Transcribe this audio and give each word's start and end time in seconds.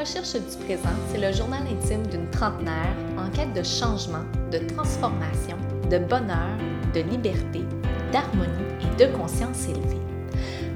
recherche 0.00 0.32
du 0.32 0.64
présent, 0.64 0.88
c'est 1.12 1.20
le 1.20 1.30
journal 1.30 1.62
intime 1.70 2.06
d'une 2.06 2.28
trentenaire 2.30 2.96
en 3.18 3.28
quête 3.30 3.52
de 3.52 3.62
changement, 3.62 4.24
de 4.50 4.56
transformation, 4.74 5.58
de 5.90 5.98
bonheur, 5.98 6.56
de 6.94 7.00
liberté, 7.00 7.60
d'harmonie 8.10 8.48
et 8.80 9.04
de 9.04 9.14
conscience 9.14 9.68
élevée. 9.68 10.00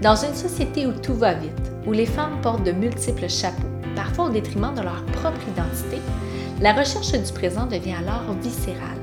Dans 0.02 0.14
une 0.14 0.34
société 0.34 0.86
où 0.86 0.92
tout 0.92 1.14
va 1.14 1.32
vite, 1.32 1.72
où 1.86 1.92
les 1.92 2.04
femmes 2.04 2.38
portent 2.42 2.64
de 2.64 2.72
multiples 2.72 3.30
chapeaux, 3.30 3.62
parfois 3.96 4.26
au 4.26 4.30
détriment 4.30 4.74
de 4.74 4.82
leur 4.82 5.02
propre 5.06 5.40
identité, 5.48 6.02
la 6.60 6.74
recherche 6.74 7.12
du 7.12 7.32
présent 7.32 7.64
devient 7.64 7.94
alors 7.94 8.34
viscérale. 8.42 8.93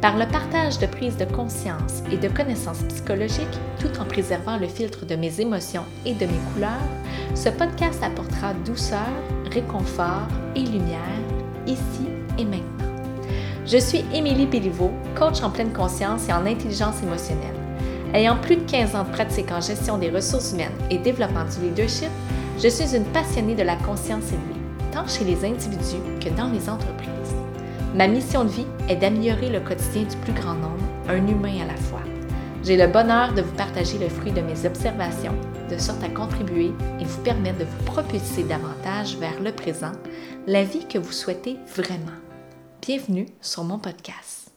Par 0.00 0.18
le 0.18 0.26
partage 0.26 0.78
de 0.78 0.86
prise 0.86 1.16
de 1.16 1.24
conscience 1.24 2.02
et 2.12 2.18
de 2.18 2.28
connaissances 2.28 2.82
psychologiques, 2.82 3.46
tout 3.80 3.98
en 3.98 4.04
préservant 4.04 4.58
le 4.58 4.66
filtre 4.66 5.06
de 5.06 5.16
mes 5.16 5.40
émotions 5.40 5.84
et 6.04 6.12
de 6.12 6.26
mes 6.26 6.40
couleurs, 6.52 6.70
ce 7.34 7.48
podcast 7.48 8.02
apportera 8.02 8.52
douceur, 8.66 9.08
réconfort 9.50 10.28
et 10.54 10.60
lumière, 10.60 11.00
ici 11.66 12.06
et 12.38 12.44
maintenant. 12.44 12.92
Je 13.66 13.78
suis 13.78 14.04
Émilie 14.12 14.46
Béliveau, 14.46 14.90
coach 15.18 15.42
en 15.42 15.50
pleine 15.50 15.72
conscience 15.72 16.28
et 16.28 16.32
en 16.32 16.46
intelligence 16.46 17.02
émotionnelle. 17.02 17.56
Ayant 18.12 18.36
plus 18.36 18.56
de 18.56 18.70
15 18.70 18.94
ans 18.94 19.04
de 19.04 19.10
pratique 19.10 19.50
en 19.50 19.60
gestion 19.60 19.98
des 19.98 20.10
ressources 20.10 20.52
humaines 20.52 20.70
et 20.90 20.98
développement 20.98 21.44
du 21.44 21.68
leadership, 21.68 22.10
je 22.62 22.68
suis 22.68 22.94
une 22.94 23.04
passionnée 23.04 23.54
de 23.54 23.62
la 23.62 23.76
conscience 23.76 24.28
élevée, 24.28 24.60
tant 24.92 25.08
chez 25.08 25.24
les 25.24 25.44
individus 25.44 26.02
que 26.20 26.28
dans 26.36 26.48
les 26.48 26.68
entreprises. 26.68 27.45
Ma 27.96 28.08
mission 28.08 28.44
de 28.44 28.50
vie 28.50 28.66
est 28.90 28.96
d'améliorer 28.96 29.48
le 29.48 29.58
quotidien 29.58 30.02
du 30.02 30.16
plus 30.18 30.34
grand 30.34 30.52
nombre, 30.52 30.84
un 31.08 31.26
humain 31.26 31.62
à 31.62 31.66
la 31.66 31.76
fois. 31.76 32.02
J'ai 32.62 32.76
le 32.76 32.88
bonheur 32.88 33.32
de 33.32 33.40
vous 33.40 33.54
partager 33.54 33.96
le 33.96 34.10
fruit 34.10 34.32
de 34.32 34.42
mes 34.42 34.66
observations, 34.66 35.34
de 35.70 35.78
sorte 35.78 36.04
à 36.04 36.10
contribuer 36.10 36.72
et 37.00 37.04
vous 37.04 37.22
permettre 37.22 37.60
de 37.60 37.64
vous 37.64 37.84
propulser 37.84 38.42
davantage 38.42 39.16
vers 39.16 39.40
le 39.40 39.50
présent, 39.50 39.92
la 40.46 40.62
vie 40.62 40.86
que 40.86 40.98
vous 40.98 41.10
souhaitez 41.10 41.56
vraiment. 41.74 42.12
Bienvenue 42.82 43.28
sur 43.40 43.64
mon 43.64 43.78
podcast. 43.78 44.50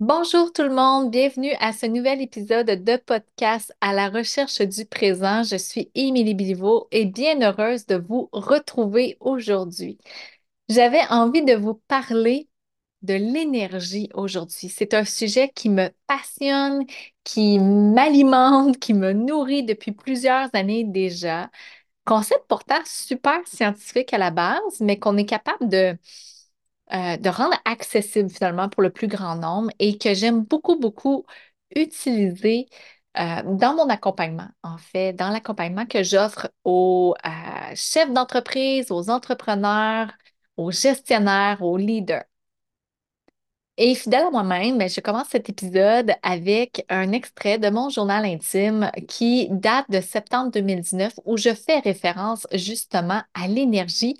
Bonjour 0.00 0.52
tout 0.52 0.64
le 0.64 0.74
monde, 0.74 1.12
bienvenue 1.12 1.52
à 1.60 1.72
ce 1.72 1.86
nouvel 1.86 2.20
épisode 2.20 2.66
de 2.82 2.96
podcast 2.96 3.72
à 3.80 3.92
la 3.92 4.08
recherche 4.08 4.60
du 4.60 4.86
présent. 4.86 5.44
Je 5.44 5.56
suis 5.56 5.92
Émilie 5.94 6.34
Biliveau 6.34 6.88
et 6.90 7.04
bien 7.04 7.40
heureuse 7.42 7.86
de 7.86 7.94
vous 7.94 8.28
retrouver 8.32 9.18
aujourd'hui. 9.20 9.98
J'avais 10.68 11.06
envie 11.10 11.44
de 11.44 11.54
vous 11.54 11.80
parler 11.86 12.48
de 13.02 13.14
l'énergie 13.14 14.08
aujourd'hui. 14.14 14.68
C'est 14.68 14.94
un 14.94 15.04
sujet 15.04 15.50
qui 15.54 15.68
me 15.70 15.90
passionne, 16.06 16.84
qui 17.24 17.58
m'alimente, 17.58 18.78
qui 18.78 18.94
me 18.94 19.12
nourrit 19.12 19.64
depuis 19.64 19.92
plusieurs 19.92 20.48
années 20.54 20.84
déjà. 20.84 21.50
Concept 22.04 22.44
pourtant 22.48 22.80
super 22.86 23.46
scientifique 23.46 24.12
à 24.14 24.18
la 24.18 24.30
base, 24.30 24.80
mais 24.80 24.98
qu'on 24.98 25.16
est 25.18 25.26
capable 25.26 25.68
de, 25.68 25.98
euh, 26.92 27.16
rendre 27.30 27.56
accessible 27.64 28.30
finalement 28.30 28.68
pour 28.68 28.82
le 28.82 28.90
plus 28.90 29.08
grand 29.08 29.36
nombre 29.36 29.70
et 29.78 29.98
que 29.98 30.14
j'aime 30.14 30.42
beaucoup, 30.44 30.78
beaucoup 30.78 31.26
utiliser 31.74 32.66
euh, 33.18 33.42
dans 33.44 33.74
mon 33.74 33.88
accompagnement, 33.88 34.48
en 34.62 34.78
fait, 34.78 35.12
dans 35.14 35.30
l'accompagnement 35.30 35.86
que 35.86 36.02
j'offre 36.02 36.48
aux 36.64 37.14
euh, 37.26 37.74
chefs 37.74 38.12
d'entreprise, 38.12 38.90
aux 38.92 39.10
entrepreneurs, 39.10 40.12
aux 40.56 40.70
gestionnaires, 40.70 41.62
aux 41.62 41.76
leaders. 41.76 42.24
Et 43.78 43.94
fidèle 43.94 44.24
à 44.26 44.30
moi-même, 44.30 44.78
ben, 44.78 44.88
je 44.88 45.00
commence 45.00 45.28
cet 45.28 45.50
épisode 45.50 46.12
avec 46.22 46.86
un 46.88 47.12
extrait 47.12 47.58
de 47.58 47.68
mon 47.68 47.90
journal 47.90 48.24
intime 48.24 48.90
qui 49.06 49.48
date 49.50 49.90
de 49.90 50.00
septembre 50.00 50.50
2019 50.50 51.12
où 51.26 51.36
je 51.36 51.54
fais 51.54 51.80
référence 51.80 52.46
justement 52.54 53.22
à 53.34 53.48
l'énergie 53.48 54.16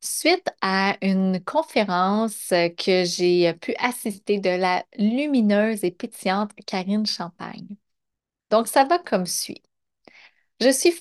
suite 0.00 0.48
à 0.62 0.96
une 1.02 1.40
conférence 1.44 2.50
que 2.78 3.04
j'ai 3.04 3.52
pu 3.54 3.74
assister 3.78 4.40
de 4.40 4.50
la 4.50 4.84
lumineuse 4.98 5.84
et 5.84 5.90
pétillante 5.90 6.52
Karine 6.66 7.06
Champagne. 7.06 7.76
Donc, 8.50 8.68
ça 8.68 8.84
va 8.84 8.98
comme 8.98 9.26
suit. 9.26 9.62
Je 10.60 10.70
suis 10.70 10.92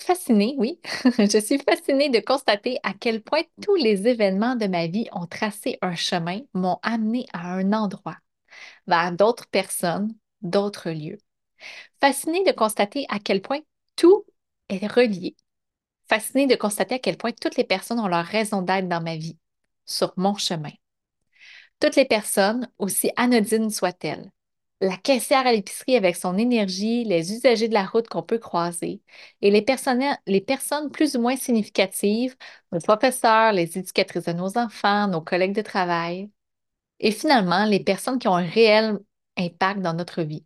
fascinée, 0.00 0.54
oui, 0.58 0.80
je 1.18 1.40
suis 1.40 1.58
fascinée 1.58 2.08
de 2.08 2.20
constater 2.20 2.78
à 2.84 2.94
quel 2.94 3.20
point 3.20 3.42
tous 3.60 3.74
les 3.74 4.06
événements 4.06 4.54
de 4.54 4.66
ma 4.66 4.86
vie 4.86 5.08
ont 5.12 5.26
tracé 5.26 5.76
un 5.82 5.96
chemin, 5.96 6.40
m'ont 6.54 6.78
amené 6.82 7.26
à 7.32 7.52
un 7.54 7.72
endroit, 7.72 8.16
vers 8.86 9.12
d'autres 9.12 9.48
personnes, 9.48 10.14
d'autres 10.42 10.90
lieux. 10.90 11.18
Fascinée 12.00 12.44
de 12.44 12.52
constater 12.52 13.06
à 13.08 13.18
quel 13.18 13.42
point 13.42 13.60
tout 13.96 14.24
est 14.68 14.86
relié. 14.86 15.36
Fascinée 16.08 16.46
de 16.46 16.56
constater 16.56 16.96
à 16.96 17.00
quel 17.00 17.16
point 17.16 17.32
toutes 17.32 17.56
les 17.56 17.64
personnes 17.64 18.00
ont 18.00 18.08
leur 18.08 18.26
raison 18.26 18.62
d'être 18.62 18.88
dans 18.88 19.02
ma 19.02 19.16
vie, 19.16 19.38
sur 19.86 20.12
mon 20.16 20.36
chemin. 20.36 20.72
Toutes 21.80 21.96
les 21.96 22.04
personnes, 22.06 22.70
aussi 22.78 23.10
anodines 23.16 23.70
soient-elles, 23.70 24.30
la 24.82 24.96
caissière 24.96 25.46
à 25.46 25.52
l'épicerie 25.52 25.96
avec 25.96 26.16
son 26.16 26.36
énergie, 26.36 27.04
les 27.04 27.32
usagers 27.32 27.68
de 27.68 27.74
la 27.74 27.86
route 27.86 28.08
qu'on 28.08 28.22
peut 28.22 28.38
croiser 28.38 29.00
et 29.40 29.50
les, 29.52 29.62
personnes 29.62 30.90
plus 30.90 31.16
ou 31.16 31.20
moins 31.20 31.36
significatives, 31.36 32.36
nos 32.72 32.80
professeurs, 32.80 33.52
les 33.52 33.78
éducatrices 33.78 34.24
de 34.24 34.32
nos 34.32 34.58
enfants, 34.58 35.06
nos 35.06 35.20
collègues 35.20 35.54
de 35.54 35.62
travail 35.62 36.30
et 37.00 37.12
finalement 37.12 37.64
les 37.64 37.80
personnes 37.80 38.18
qui 38.18 38.26
ont 38.28 38.34
un 38.36 38.46
réel 38.46 38.98
impact 39.38 39.80
dans 39.82 39.94
notre 39.94 40.22
vie. 40.22 40.44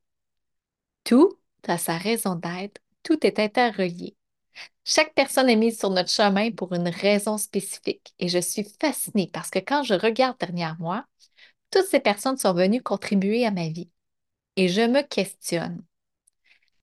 Tout 1.04 1.38
a 1.66 1.78
sa 1.78 1.96
raison 1.96 2.34
d'être, 2.34 2.80
tout 3.02 3.26
est 3.26 3.38
interrelié. 3.38 4.16
Chaque 4.84 5.14
personne 5.14 5.48
est 5.48 5.56
mise 5.56 5.78
sur 5.78 5.90
notre 5.90 6.10
chemin 6.10 6.50
pour 6.50 6.74
une 6.74 6.88
raison 6.88 7.38
spécifique 7.38 8.12
et 8.18 8.28
je 8.28 8.38
suis 8.38 8.66
fascinée 8.80 9.30
parce 9.32 9.50
que 9.50 9.60
quand 9.60 9.82
je 9.82 9.94
regarde 9.94 10.36
derrière 10.38 10.76
moi, 10.78 11.06
toutes 11.70 11.86
ces 11.86 12.00
personnes 12.00 12.36
sont 12.36 12.52
venues 12.52 12.82
contribuer 12.82 13.46
à 13.46 13.50
ma 13.50 13.68
vie 13.68 13.90
et 14.56 14.68
je 14.68 14.80
me 14.82 15.02
questionne. 15.02 15.84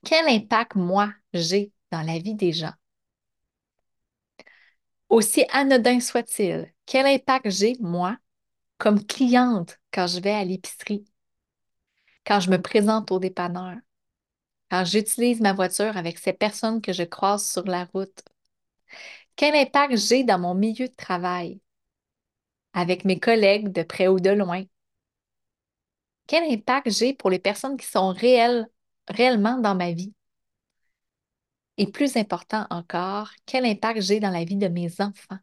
Quel 0.06 0.28
impact, 0.28 0.76
moi, 0.76 1.14
j'ai 1.34 1.72
dans 1.92 2.02
la 2.02 2.20
vie 2.20 2.36
des 2.36 2.52
gens? 2.52 2.74
Aussi 5.10 5.46
anodin 5.52 6.00
soit-il, 6.00 6.74
quel 6.86 7.06
impact 7.06 7.50
j'ai, 7.50 7.76
moi, 7.80 8.18
comme 8.78 9.06
cliente 9.06 9.80
quand 9.92 10.08
je 10.08 10.20
vais 10.20 10.32
à 10.32 10.44
l'épicerie, 10.44 11.06
quand 12.26 12.40
je 12.40 12.50
me 12.50 12.62
présente 12.62 13.12
au 13.12 13.20
dépanneur, 13.20 13.76
quand 14.72 14.86
j'utilise 14.86 15.40
ma 15.40 15.54
voiture 15.54 15.96
avec 15.98 16.18
ces 16.18 16.34
personnes 16.34 16.82
que 16.82 16.94
je 16.94 17.04
croise 17.04 17.48
sur 17.48 17.66
la 17.66 17.86
route? 17.94 18.24
Quel 19.36 19.56
impact 19.56 19.98
j'ai 19.98 20.24
dans 20.24 20.40
mon 20.40 20.56
milieu 20.56 20.88
de 20.88 20.96
travail, 20.96 21.60
avec 22.74 23.06
mes 23.06 23.20
collègues 23.20 23.72
de 23.72 23.84
près 23.84 24.08
ou 24.08 24.20
de 24.20 24.32
loin, 24.32 24.64
quel 26.28 26.44
impact 26.52 26.90
j'ai 26.90 27.14
pour 27.14 27.30
les 27.30 27.40
personnes 27.40 27.78
qui 27.78 27.86
sont 27.86 28.10
réelles, 28.10 28.68
réellement 29.08 29.58
dans 29.60 29.76
ma 29.76 29.92
vie? 29.92 30.14
Et 31.78 31.88
plus 31.88 32.18
important 32.18 32.68
encore, 32.70 33.32
quel 33.46 33.66
impact 33.66 34.02
j'ai 34.02 34.20
dans 34.20 34.30
la 34.30 34.44
vie 34.44 34.58
de 34.58 34.68
mes 34.68 34.90
enfants? 35.00 35.40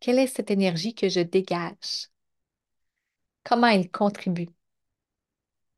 Quelle 0.00 0.18
est 0.18 0.26
cette 0.26 0.50
énergie 0.50 0.94
que 0.94 1.08
je 1.08 1.20
dégage? 1.20 2.08
Comment 3.44 3.68
elle 3.68 3.90
contribue? 3.90 4.48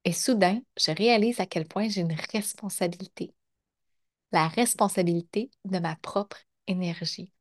Et 0.05 0.13
soudain, 0.13 0.61
je 0.79 0.91
réalise 0.91 1.41
à 1.41 1.47
quel 1.47 1.67
point 1.67 1.89
j'ai 1.89 2.01
une 2.03 2.17
responsabilité. 2.33 3.35
La 4.33 4.49
responsabilité 4.49 5.51
de 5.65 5.79
ma 5.79 5.97
propre 5.97 6.39
énergie. 6.67 7.33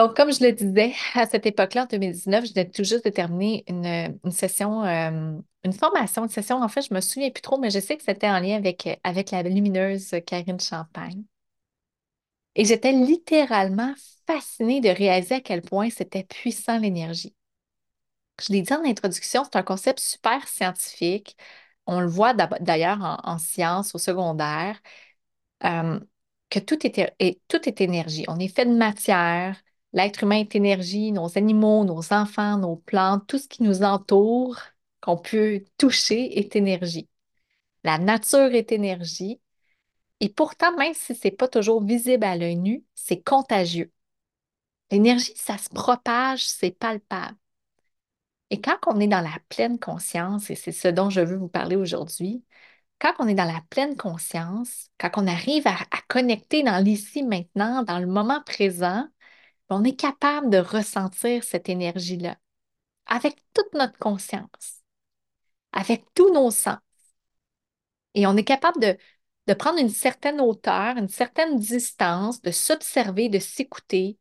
Donc, 0.00 0.16
comme 0.16 0.32
je 0.32 0.42
le 0.42 0.52
disais, 0.52 0.94
à 1.14 1.26
cette 1.26 1.44
époque-là, 1.44 1.82
en 1.82 1.86
2019, 1.86 2.46
je 2.46 2.54
venais 2.54 2.70
tout 2.70 2.84
juste 2.84 3.04
de 3.04 3.10
terminer 3.10 3.64
une, 3.68 4.30
session, 4.30 4.82
euh, 4.82 5.38
une 5.62 5.72
formation, 5.74 6.22
une 6.22 6.30
session, 6.30 6.62
en 6.62 6.68
fait, 6.68 6.80
je 6.80 6.88
ne 6.90 6.96
me 6.96 7.00
souviens 7.02 7.28
plus 7.28 7.42
trop, 7.42 7.58
mais 7.58 7.68
je 7.68 7.80
sais 7.80 7.98
que 7.98 8.02
c'était 8.02 8.30
en 8.30 8.40
lien 8.40 8.56
avec, 8.56 8.98
avec 9.04 9.30
la 9.30 9.42
lumineuse 9.42 10.16
Karine 10.26 10.58
Champagne. 10.58 11.22
Et 12.54 12.64
j'étais 12.64 12.92
littéralement 12.92 13.92
fascinée 14.26 14.80
de 14.80 14.88
réaliser 14.88 15.34
à 15.34 15.40
quel 15.42 15.60
point 15.60 15.90
c'était 15.90 16.24
puissant 16.24 16.78
l'énergie. 16.78 17.34
Je 18.40 18.54
l'ai 18.54 18.62
dit 18.62 18.72
en 18.72 18.82
introduction, 18.86 19.44
c'est 19.44 19.56
un 19.56 19.62
concept 19.62 20.00
super 20.00 20.48
scientifique. 20.48 21.36
On 21.84 22.00
le 22.00 22.08
voit 22.08 22.32
d'ailleurs 22.32 23.20
en, 23.22 23.36
sciences 23.36 23.94
au 23.94 23.98
secondaire, 23.98 24.80
euh, 25.64 26.00
que 26.48 26.58
tout 26.58 26.78
est, 26.86 27.40
tout 27.48 27.68
est 27.68 27.82
énergie. 27.82 28.24
On 28.28 28.38
est 28.38 28.48
fait 28.48 28.64
de 28.64 28.74
matière, 28.74 29.60
L'être 29.92 30.22
humain 30.22 30.40
est 30.40 30.54
énergie, 30.54 31.12
nos 31.12 31.36
animaux, 31.36 31.84
nos 31.84 32.12
enfants, 32.12 32.58
nos 32.58 32.76
plantes, 32.76 33.26
tout 33.26 33.38
ce 33.38 33.48
qui 33.48 33.62
nous 33.62 33.82
entoure, 33.82 34.58
qu'on 35.00 35.16
peut 35.16 35.64
toucher, 35.78 36.38
est 36.38 36.54
énergie. 36.56 37.08
La 37.84 37.98
nature 37.98 38.54
est 38.54 38.72
énergie. 38.72 39.40
Et 40.20 40.28
pourtant, 40.28 40.76
même 40.76 40.94
si 40.94 41.14
ce 41.14 41.28
n'est 41.28 41.32
pas 41.32 41.48
toujours 41.48 41.82
visible 41.84 42.24
à 42.24 42.36
l'œil 42.36 42.56
nu, 42.56 42.84
c'est 42.94 43.22
contagieux. 43.22 43.92
L'énergie, 44.90 45.32
ça 45.36 45.58
se 45.58 45.68
propage, 45.70 46.46
c'est 46.46 46.72
palpable. 46.72 47.36
Et 48.50 48.60
quand 48.60 48.78
on 48.86 48.98
est 49.00 49.06
dans 49.08 49.20
la 49.20 49.38
pleine 49.48 49.78
conscience, 49.78 50.50
et 50.50 50.54
c'est 50.56 50.72
ce 50.72 50.88
dont 50.88 51.10
je 51.10 51.20
veux 51.20 51.36
vous 51.36 51.48
parler 51.48 51.76
aujourd'hui, 51.76 52.44
quand 53.00 53.14
on 53.20 53.28
est 53.28 53.34
dans 53.34 53.44
la 53.44 53.62
pleine 53.70 53.96
conscience, 53.96 54.90
quand 54.98 55.10
on 55.16 55.26
arrive 55.26 55.66
à, 55.66 55.74
à 55.74 56.00
connecter 56.08 56.62
dans 56.62 56.82
l'ici 56.84 57.22
maintenant, 57.22 57.82
dans 57.84 57.98
le 57.98 58.06
moment 58.06 58.42
présent, 58.44 59.08
on 59.70 59.84
est 59.84 59.98
capable 59.98 60.50
de 60.50 60.58
ressentir 60.58 61.44
cette 61.44 61.68
énergie-là 61.68 62.36
avec 63.06 63.36
toute 63.54 63.72
notre 63.74 63.98
conscience, 63.98 64.82
avec 65.72 66.04
tous 66.14 66.32
nos 66.32 66.50
sens. 66.50 66.78
Et 68.14 68.26
on 68.26 68.36
est 68.36 68.44
capable 68.44 68.80
de, 68.80 68.98
prendre 69.54 69.80
une 69.80 69.88
certaine 69.88 70.40
hauteur, 70.40 70.96
une 70.96 71.08
certaine 71.08 71.58
distance, 71.58 72.40
de 72.40 72.52
s'observer, 72.52 73.28
de 73.28 73.40
s'écouter, 73.40 74.16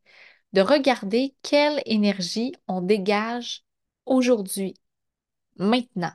de 0.54 0.62
regarder 0.62 1.36
quelle 1.44 1.82
énergie 1.86 2.54
on 2.68 2.82
dégage 2.82 3.64
aujourd'hui, 4.08 4.74
maintenant. 5.58 6.12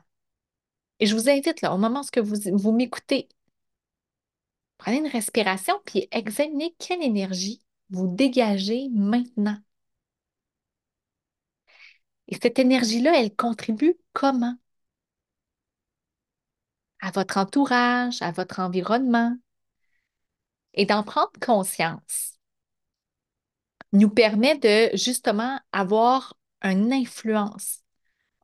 Et 0.99 1.05
je 1.05 1.15
vous 1.15 1.29
invite, 1.29 1.61
là, 1.61 1.73
au 1.73 1.77
moment 1.77 2.01
où 2.01 2.23
vous, 2.23 2.57
vous 2.57 2.71
m'écoutez, 2.73 3.29
prenez 4.77 4.97
une 4.97 5.07
respiration 5.07 5.79
puis 5.85 6.07
examinez 6.11 6.75
quelle 6.77 7.01
énergie 7.01 7.64
vous 7.89 8.07
dégagez 8.07 8.89
maintenant. 8.93 9.57
Et 12.27 12.37
cette 12.41 12.59
énergie-là, 12.59 13.19
elle 13.19 13.35
contribue 13.35 13.97
comment? 14.13 14.55
À 16.99 17.11
votre 17.11 17.37
entourage, 17.37 18.21
à 18.21 18.31
votre 18.31 18.59
environnement. 18.59 19.35
Et 20.73 20.85
d'en 20.85 21.03
prendre 21.03 21.31
conscience 21.39 22.33
nous 23.93 24.09
permet 24.09 24.57
de 24.57 24.95
justement 24.95 25.59
avoir 25.71 26.35
une 26.61 26.91
influence, 26.91 27.79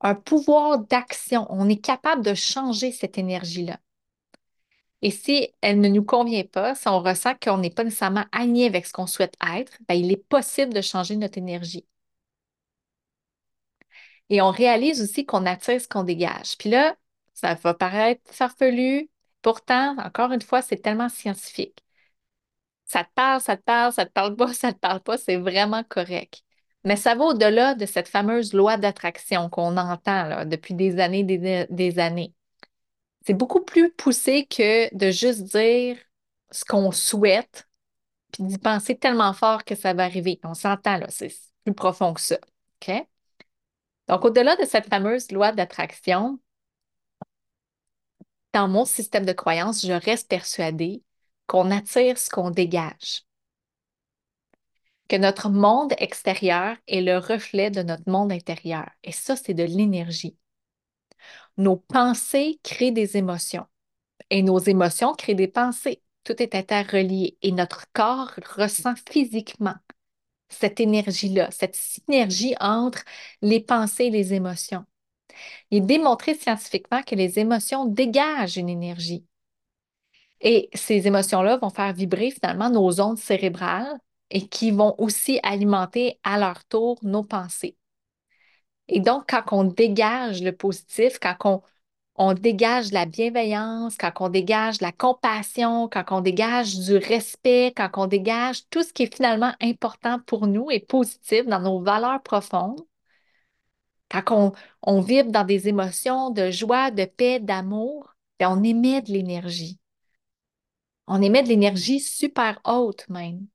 un 0.01 0.15
pouvoir 0.15 0.79
d'action. 0.79 1.45
On 1.49 1.67
est 1.69 1.81
capable 1.81 2.23
de 2.23 2.33
changer 2.33 2.91
cette 2.91 3.17
énergie-là. 3.17 3.79
Et 5.03 5.11
si 5.11 5.49
elle 5.61 5.79
ne 5.81 5.89
nous 5.89 6.03
convient 6.03 6.43
pas, 6.43 6.75
si 6.75 6.87
on 6.87 7.01
ressent 7.01 7.33
qu'on 7.41 7.57
n'est 7.57 7.69
pas 7.71 7.83
nécessairement 7.83 8.25
aligné 8.31 8.65
avec 8.67 8.85
ce 8.87 8.93
qu'on 8.93 9.07
souhaite 9.07 9.35
être, 9.55 9.73
ben, 9.87 9.95
il 9.95 10.11
est 10.11 10.17
possible 10.17 10.73
de 10.73 10.81
changer 10.81 11.15
notre 11.17 11.37
énergie. 11.37 11.85
Et 14.29 14.41
on 14.41 14.49
réalise 14.51 15.01
aussi 15.01 15.25
qu'on 15.25 15.45
attire 15.45 15.81
ce 15.81 15.87
qu'on 15.87 16.03
dégage. 16.03 16.57
Puis 16.57 16.69
là, 16.69 16.95
ça 17.33 17.53
va 17.55 17.73
paraître 17.73 18.21
farfelu. 18.33 19.09
Pourtant, 19.41 19.95
encore 19.99 20.31
une 20.31 20.41
fois, 20.41 20.61
c'est 20.61 20.77
tellement 20.81 21.09
scientifique. 21.09 21.83
Ça 22.85 23.03
te 23.03 23.09
parle, 23.15 23.41
ça 23.41 23.57
te 23.57 23.63
parle, 23.63 23.93
ça 23.93 24.05
te 24.05 24.11
parle 24.11 24.35
pas, 24.35 24.53
ça 24.53 24.73
te 24.73 24.79
parle 24.79 25.01
pas, 25.01 25.17
c'est 25.17 25.37
vraiment 25.37 25.83
correct. 25.83 26.43
Mais 26.83 26.95
ça 26.95 27.15
va 27.15 27.25
au-delà 27.25 27.75
de 27.75 27.85
cette 27.85 28.07
fameuse 28.07 28.53
loi 28.53 28.77
d'attraction 28.77 29.49
qu'on 29.49 29.77
entend 29.77 30.45
depuis 30.45 30.73
des 30.73 30.99
années, 30.99 31.23
des, 31.23 31.67
des 31.69 31.99
années. 31.99 32.33
C'est 33.25 33.33
beaucoup 33.33 33.61
plus 33.61 33.91
poussé 33.91 34.45
que 34.45 34.93
de 34.95 35.11
juste 35.11 35.43
dire 35.43 35.97
ce 36.51 36.65
qu'on 36.65 36.91
souhaite, 36.91 37.67
puis 38.31 38.43
d'y 38.43 38.57
penser 38.57 38.97
tellement 38.97 39.33
fort 39.33 39.63
que 39.63 39.75
ça 39.75 39.93
va 39.93 40.03
arriver. 40.03 40.39
On 40.43 40.53
s'entend 40.53 40.97
là, 40.97 41.07
c'est 41.09 41.31
plus 41.63 41.73
profond 41.73 42.13
que 42.13 42.21
ça. 42.21 42.37
OK? 42.81 43.05
Donc, 44.07 44.25
au-delà 44.25 44.55
de 44.55 44.65
cette 44.65 44.87
fameuse 44.87 45.31
loi 45.31 45.51
d'attraction, 45.51 46.39
dans 48.53 48.67
mon 48.67 48.85
système 48.85 49.25
de 49.25 49.33
croyance, 49.33 49.85
je 49.85 49.93
reste 49.93 50.27
persuadée 50.27 51.03
qu'on 51.47 51.71
attire 51.71 52.17
ce 52.17 52.29
qu'on 52.29 52.51
dégage. 52.51 53.23
Que 55.07 55.15
notre 55.17 55.49
monde 55.49 55.93
extérieur 55.97 56.77
est 56.87 57.01
le 57.01 57.17
reflet 57.17 57.69
de 57.69 57.83
notre 57.83 58.09
monde 58.09 58.31
intérieur. 58.31 58.89
Et 59.03 59.11
ça, 59.11 59.35
c'est 59.35 59.53
de 59.53 59.63
l'énergie. 59.63 60.37
Nos 61.61 61.75
pensées 61.75 62.59
créent 62.63 62.91
des 62.91 63.17
émotions 63.17 63.67
et 64.31 64.41
nos 64.41 64.57
émotions 64.57 65.13
créent 65.13 65.35
des 65.35 65.47
pensées. 65.47 66.01
Tout 66.23 66.41
est 66.41 66.55
interrelié 66.55 67.37
et 67.43 67.51
notre 67.51 67.85
corps 67.93 68.31
ressent 68.55 68.95
physiquement 69.07 69.75
cette 70.49 70.79
énergie-là, 70.79 71.51
cette 71.51 71.75
synergie 71.75 72.55
entre 72.59 73.03
les 73.43 73.59
pensées 73.59 74.05
et 74.05 74.09
les 74.09 74.33
émotions. 74.33 74.85
Il 75.69 75.83
est 75.83 75.85
démontré 75.85 76.33
scientifiquement 76.33 77.03
que 77.03 77.13
les 77.13 77.37
émotions 77.37 77.85
dégagent 77.85 78.57
une 78.57 78.69
énergie. 78.69 79.23
Et 80.39 80.67
ces 80.73 81.05
émotions-là 81.05 81.57
vont 81.57 81.69
faire 81.69 81.93
vibrer 81.93 82.31
finalement 82.31 82.71
nos 82.71 82.99
ondes 82.99 83.19
cérébrales 83.19 83.99
et 84.31 84.47
qui 84.47 84.71
vont 84.71 84.95
aussi 84.97 85.39
alimenter 85.43 86.19
à 86.23 86.39
leur 86.39 86.65
tour 86.65 86.97
nos 87.03 87.23
pensées. 87.23 87.77
Et 88.91 88.99
donc, 88.99 89.25
quand 89.29 89.43
on 89.53 89.63
dégage 89.63 90.43
le 90.43 90.51
positif, 90.51 91.17
quand 91.19 91.35
on, 91.45 91.61
on 92.15 92.33
dégage 92.33 92.91
la 92.91 93.05
bienveillance, 93.05 93.97
quand 93.97 94.11
on 94.19 94.29
dégage 94.29 94.81
la 94.81 94.91
compassion, 94.91 95.89
quand 95.89 96.03
on 96.11 96.21
dégage 96.21 96.77
du 96.77 96.97
respect, 96.97 97.73
quand 97.75 97.89
on 97.95 98.07
dégage 98.07 98.67
tout 98.69 98.83
ce 98.83 98.93
qui 98.93 99.03
est 99.03 99.15
finalement 99.15 99.53
important 99.61 100.19
pour 100.25 100.45
nous 100.47 100.69
et 100.71 100.81
positif 100.81 101.45
dans 101.47 101.61
nos 101.61 101.81
valeurs 101.81 102.21
profondes, 102.21 102.81
quand 104.11 104.53
on, 104.83 105.01
vibre 105.01 105.31
dans 105.31 105.45
des 105.45 105.67
émotions 105.69 106.31
de 106.31 106.51
joie, 106.51 106.91
de 106.91 107.05
paix, 107.05 107.39
d'amour, 107.39 108.13
ben, 108.39 108.49
on 108.57 108.63
émet 108.63 109.01
de 109.01 109.11
l'énergie. 109.11 109.79
On 111.07 111.21
émet 111.21 111.43
de 111.43 111.47
l'énergie 111.47 111.99
super 112.01 112.59
haute 112.65 113.07
même. 113.09 113.47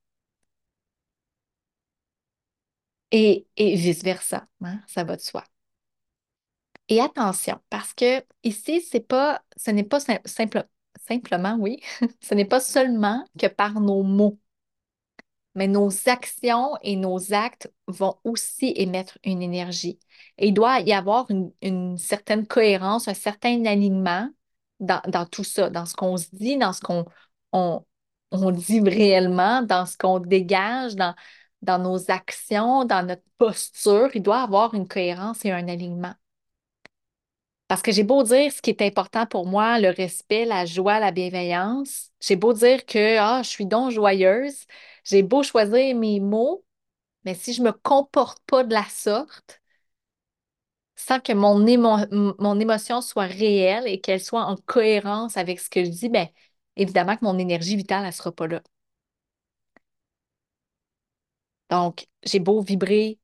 Et, 3.12 3.47
vice-versa, 3.56 4.47
hein, 4.62 4.81
ça 4.87 5.05
va 5.05 5.17
de 5.17 5.20
soi. 5.23 5.44
Et 6.88 7.00
attention, 7.00 7.58
parce 7.70 7.94
que 7.94 8.25
ici, 8.44 8.81
pas, 9.08 9.43
ce 9.56 9.70
n'est 9.70 9.85
pas 9.85 9.99
simple, 10.00 10.67
simplement, 11.06 11.56
oui, 11.58 11.81
ce 12.23 12.35
n'est 12.35 12.44
pas 12.44 12.61
seulement 12.61 13.25
que 13.38 13.47
par 13.47 13.81
nos 13.81 14.03
mots, 14.03 14.38
mais 15.56 15.69
nos 15.69 15.91
actions 16.08 16.76
et 16.82 16.97
nos 16.97 17.32
actes 17.32 17.73
vont 17.88 18.17
aussi 18.25 18.73
émettre 18.76 19.19
une 19.25 19.43
énergie. 19.43 19.99
Et 20.38 20.49
il 20.49 20.55
doit 20.55 20.81
y 20.81 20.93
avoir 20.93 21.26
une, 21.62 21.99
certaine 21.99 22.47
cohérence, 22.47 23.08
un 23.08 23.14
certain 23.14 23.64
alignement 23.64 24.29
dans, 24.81 25.00
tout 25.31 25.44
ça, 25.44 25.70
dans 25.70 25.87
ce 25.87 25.94
qu'on 25.94 26.17
se 26.19 26.29
dit, 26.32 26.58
dans 26.58 26.73
ce 26.75 26.81
qu'on 26.82 27.06
on, 27.53 27.85
dit 28.53 28.81
réellement, 28.81 29.62
dans 29.62 29.87
ce 29.87 29.97
qu'on 29.97 30.20
dégage, 30.20 30.94
dans, 30.94 31.14
dans 31.62 31.79
nos 31.79 32.11
actions, 32.11 32.85
dans 32.85 33.06
notre 33.06 33.23
posture. 33.38 34.11
Il 34.14 34.23
doit 34.23 34.43
avoir 34.43 34.75
une 34.75 34.88
cohérence 34.88 35.44
et 35.44 35.53
un 35.53 35.69
alignement. 35.69 36.14
Parce 37.69 37.82
que 37.82 37.91
j'ai 37.93 38.05
beau 38.05 38.23
dire 38.23 38.53
ce 38.53 38.62
qui 38.62 38.70
est 38.70 38.82
important 38.82 39.27
pour 39.27 39.46
moi, 39.46 39.81
le 39.81 39.91
respect, 39.91 40.44
la 40.44 40.67
joie, 40.67 41.01
la 41.01 41.10
bienveillance, 41.10 42.10
j'ai 42.20 42.36
beau 42.36 42.53
dire 42.53 42.86
que 42.86 43.19
ah, 43.19 43.43
je 43.43 43.48
suis 43.48 43.67
donc 43.67 43.91
joyeuse, 43.91 44.67
j'ai 45.05 45.22
beau 45.22 45.43
choisir 45.43 45.96
mes 45.96 46.20
mots, 46.20 46.65
mais 47.25 47.34
si 47.34 47.55
je 47.55 47.63
ne 47.63 47.69
me 47.69 47.72
comporte 47.72 48.41
pas 48.46 48.65
de 48.65 48.75
la 48.75 48.84
sorte, 48.84 49.63
sans 50.96 51.20
que 51.20 51.32
mon, 51.32 51.58
mon 52.39 52.60
émotion 52.60 53.01
soit 53.01 53.27
réelle 53.27 53.86
et 53.86 54.01
qu'elle 54.01 54.20
soit 54.22 54.44
en 54.44 54.56
cohérence 54.56 55.36
avec 55.36 55.60
ce 55.60 55.69
que 55.70 55.84
je 55.84 55.91
dis, 55.91 56.08
bien, 56.08 56.29
évidemment 56.77 57.17
que 57.17 57.25
mon 57.25 57.39
énergie 57.39 57.77
vitale, 57.77 58.01
elle 58.03 58.06
ne 58.08 58.13
sera 58.13 58.32
pas 58.32 58.46
là. 58.46 58.63
Donc, 61.70 62.06
j'ai 62.25 62.39
beau 62.41 62.61
vibrer, 62.61 63.19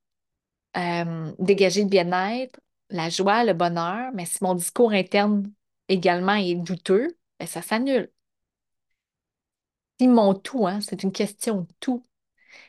dégager 1.39 1.83
le 1.83 1.89
bien-être, 1.89 2.61
la 2.91 3.09
joie, 3.11 3.45
le 3.45 3.53
bonheur, 3.55 4.11
mais 4.15 4.27
si 4.27 4.39
mon 4.43 4.55
discours 4.55 4.93
interne 4.93 5.51
également 5.89 6.35
est 6.35 6.55
douteux, 6.55 7.09
bien, 7.39 7.47
ça 7.47 7.63
s'annule. 7.63 8.11
Si 10.01 10.09
mon 10.09 10.35
tout, 10.35 10.67
hein, 10.67 10.81
c'est 10.81 11.03
une 11.03 11.13
question 11.13 11.63
de 11.63 11.73
tout, 11.81 12.03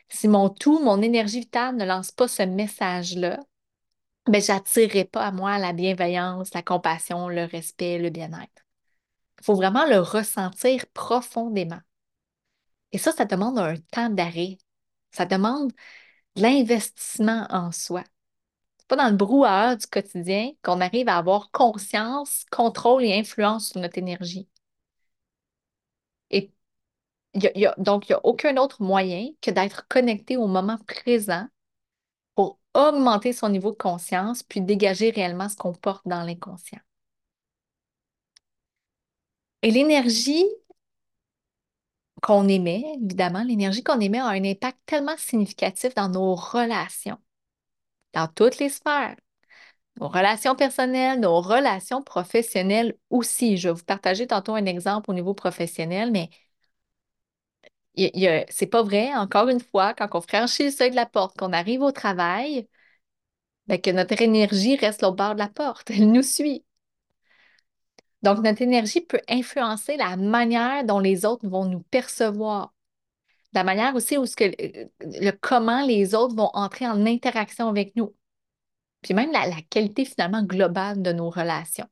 si 0.08 0.28
mon 0.28 0.50
tout, 0.50 0.80
mon 0.80 1.02
énergie 1.02 1.40
vitale 1.40 1.76
ne 1.76 1.84
lance 1.84 2.12
pas 2.12 2.28
ce 2.28 2.42
message-là, 2.42 3.40
ben, 4.26 4.42
je 4.42 4.52
n'attirerai 4.52 5.04
pas 5.04 5.26
à 5.26 5.32
moi 5.32 5.58
la 5.58 5.72
bienveillance, 5.72 6.54
la 6.54 6.62
compassion, 6.62 7.28
le 7.28 7.44
respect, 7.44 7.98
le 7.98 8.10
bien-être. 8.10 8.66
Il 9.40 9.44
faut 9.44 9.54
vraiment 9.54 9.86
le 9.86 9.98
ressentir 9.98 10.86
profondément. 10.94 11.80
Et 12.92 12.98
ça, 12.98 13.12
ça 13.12 13.26
demande 13.26 13.58
un 13.58 13.76
temps 13.76 14.08
d'arrêt. 14.08 14.56
Ça 15.14 15.26
demande 15.26 15.72
de 16.36 16.42
l'investissement 16.42 17.46
en 17.50 17.72
soi. 17.72 18.04
C'est 18.78 18.88
pas 18.88 18.96
dans 18.96 19.10
le 19.10 19.16
brouhaha 19.16 19.76
du 19.76 19.86
quotidien 19.86 20.52
qu'on 20.62 20.80
arrive 20.80 21.08
à 21.08 21.18
avoir 21.18 21.50
conscience, 21.52 22.44
contrôle 22.50 23.04
et 23.04 23.14
influence 23.18 23.70
sur 23.70 23.80
notre 23.80 23.98
énergie. 23.98 24.48
Et 26.30 26.50
donc, 27.34 28.08
il 28.08 28.12
n'y 28.12 28.14
a 28.14 28.20
aucun 28.24 28.56
autre 28.56 28.82
moyen 28.82 29.28
que 29.40 29.50
d'être 29.50 29.86
connecté 29.88 30.36
au 30.36 30.46
moment 30.48 30.78
présent 30.86 31.46
pour 32.34 32.58
augmenter 32.74 33.32
son 33.32 33.50
niveau 33.50 33.70
de 33.70 33.76
conscience, 33.76 34.42
puis 34.42 34.60
dégager 34.60 35.10
réellement 35.10 35.48
ce 35.48 35.56
qu'on 35.56 35.74
porte 35.74 36.06
dans 36.06 36.22
l'inconscient. 36.24 36.80
Et 39.62 39.70
l'énergie 39.70 40.44
qu'on 42.24 42.48
émet, 42.48 42.84
évidemment, 43.02 43.44
l'énergie 43.44 43.82
qu'on 43.84 44.00
émet 44.00 44.18
a 44.18 44.26
un 44.28 44.44
impact 44.44 44.78
tellement 44.86 45.16
significatif 45.18 45.94
dans 45.94 46.08
nos 46.08 46.34
relations, 46.34 47.18
dans 48.14 48.28
toutes 48.28 48.58
les 48.58 48.70
sphères, 48.70 49.16
nos 50.00 50.08
relations 50.08 50.56
personnelles, 50.56 51.20
nos 51.20 51.40
relations 51.40 52.02
professionnelles 52.02 52.96
aussi. 53.10 53.58
Je 53.58 53.68
vais 53.68 53.74
vous 53.74 53.84
partager 53.84 54.26
tantôt 54.26 54.54
un 54.54 54.66
exemple 54.66 55.10
au 55.10 55.14
niveau 55.14 55.34
professionnel, 55.34 56.10
mais 56.12 56.30
c'est 58.50 58.66
pas 58.66 58.82
vrai, 58.82 59.14
encore 59.14 59.48
une 59.48 59.60
fois, 59.60 59.94
quand 59.94 60.08
on 60.14 60.20
franchit 60.20 60.64
le 60.64 60.70
seuil 60.70 60.90
de 60.90 60.96
la 60.96 61.06
porte, 61.06 61.36
qu'on 61.36 61.52
arrive 61.52 61.82
au 61.82 61.92
travail, 61.92 62.68
ben, 63.66 63.78
que 63.80 63.90
notre 63.90 64.20
énergie 64.22 64.76
reste 64.76 65.02
au 65.02 65.12
bord 65.12 65.34
de 65.34 65.38
la 65.40 65.48
porte, 65.48 65.90
elle 65.90 66.10
nous 66.12 66.22
suit. 66.22 66.63
Donc, 68.24 68.38
notre 68.38 68.62
énergie 68.62 69.02
peut 69.02 69.20
influencer 69.28 69.98
la 69.98 70.16
manière 70.16 70.82
dont 70.84 70.98
les 70.98 71.26
autres 71.26 71.46
vont 71.46 71.66
nous 71.66 71.82
percevoir, 71.82 72.72
la 73.52 73.64
manière 73.64 73.94
aussi 73.94 74.16
où 74.16 74.24
ce 74.24 74.34
que, 74.34 74.44
le 75.00 75.30
comment 75.32 75.84
les 75.84 76.14
autres 76.14 76.34
vont 76.34 76.48
entrer 76.54 76.88
en 76.88 77.04
interaction 77.04 77.68
avec 77.68 77.94
nous, 77.96 78.16
puis 79.02 79.12
même 79.12 79.30
la, 79.30 79.46
la 79.46 79.60
qualité 79.68 80.06
finalement 80.06 80.42
globale 80.42 81.02
de 81.02 81.12
nos 81.12 81.28
relations. 81.28 81.86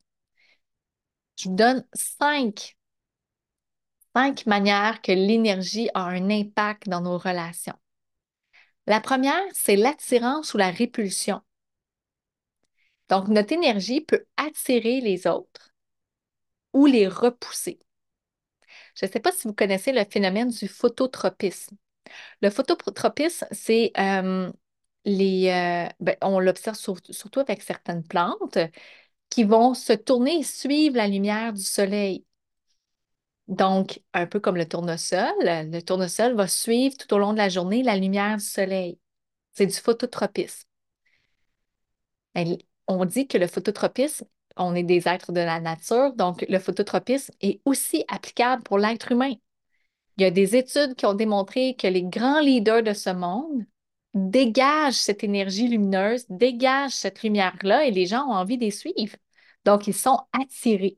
Je 1.37 1.49
vous 1.49 1.55
donne 1.55 1.85
cinq 1.93 2.77
cinq 4.15 4.47
manières 4.47 5.03
que 5.03 5.11
l'énergie 5.11 5.89
a 5.93 6.05
un 6.05 6.31
impact 6.31 6.89
dans 6.89 7.01
nos 7.01 7.19
relations. 7.19 7.77
La 8.87 9.01
première, 9.01 9.43
c'est 9.53 9.75
l'attirance 9.75 10.55
ou 10.55 10.57
la 10.57 10.71
répulsion. 10.71 11.41
Donc, 13.09 13.27
notre 13.27 13.53
énergie 13.53 14.01
peut 14.01 14.25
attirer 14.37 14.99
les 14.99 15.27
autres 15.27 15.72
ou 16.73 16.85
les 16.85 17.07
repousser. 17.07 17.79
Je 18.95 19.05
ne 19.05 19.11
sais 19.11 19.19
pas 19.19 19.31
si 19.31 19.47
vous 19.47 19.53
connaissez 19.53 19.91
le 19.91 20.03
phénomène 20.05 20.49
du 20.49 20.67
phototropisme. 20.67 21.77
Le 22.41 22.49
phototropisme, 22.49 23.47
c'est 23.51 23.91
euh, 23.97 24.51
les. 25.05 25.49
Euh, 25.49 25.89
ben, 25.99 26.15
on 26.21 26.39
l'observe 26.39 26.77
surtout 26.77 27.39
avec 27.39 27.61
certaines 27.61 28.03
plantes 28.03 28.57
qui 29.29 29.43
vont 29.43 29.73
se 29.73 29.93
tourner 29.93 30.39
et 30.39 30.43
suivre 30.43 30.97
la 30.97 31.07
lumière 31.07 31.53
du 31.53 31.63
soleil. 31.63 32.25
Donc, 33.47 34.01
un 34.13 34.25
peu 34.27 34.39
comme 34.39 34.55
le 34.55 34.67
tournesol, 34.67 35.33
le 35.41 35.81
tournesol 35.81 36.33
va 36.35 36.47
suivre 36.47 36.95
tout 36.97 37.13
au 37.13 37.17
long 37.17 37.33
de 37.33 37.37
la 37.37 37.49
journée 37.49 37.83
la 37.83 37.97
lumière 37.97 38.37
du 38.37 38.43
soleil. 38.43 38.99
C'est 39.53 39.67
du 39.67 39.73
phototropisme. 39.73 40.67
On 42.87 43.05
dit 43.05 43.27
que 43.27 43.37
le 43.37 43.47
phototropisme, 43.47 44.25
on 44.57 44.75
est 44.75 44.83
des 44.83 45.07
êtres 45.07 45.31
de 45.31 45.39
la 45.39 45.59
nature, 45.59 46.13
donc 46.13 46.45
le 46.47 46.59
phototropisme 46.59 47.33
est 47.41 47.61
aussi 47.65 48.05
applicable 48.07 48.63
pour 48.63 48.77
l'être 48.77 49.11
humain. 49.11 49.33
Il 50.17 50.23
y 50.23 50.25
a 50.25 50.31
des 50.31 50.55
études 50.55 50.95
qui 50.95 51.05
ont 51.05 51.15
démontré 51.15 51.75
que 51.75 51.87
les 51.87 52.03
grands 52.03 52.39
leaders 52.41 52.83
de 52.83 52.93
ce 52.93 53.09
monde 53.09 53.65
dégagent 54.13 54.95
cette 54.95 55.23
énergie 55.23 55.67
lumineuse, 55.67 56.25
dégagent 56.29 56.93
cette 56.93 57.23
lumière-là 57.23 57.85
et 57.85 57.91
les 57.91 58.05
gens 58.05 58.25
ont 58.27 58.33
envie 58.33 58.57
de 58.57 58.65
les 58.65 58.71
suivre. 58.71 59.15
Donc, 59.65 59.87
ils 59.87 59.93
sont 59.93 60.19
attirés 60.33 60.97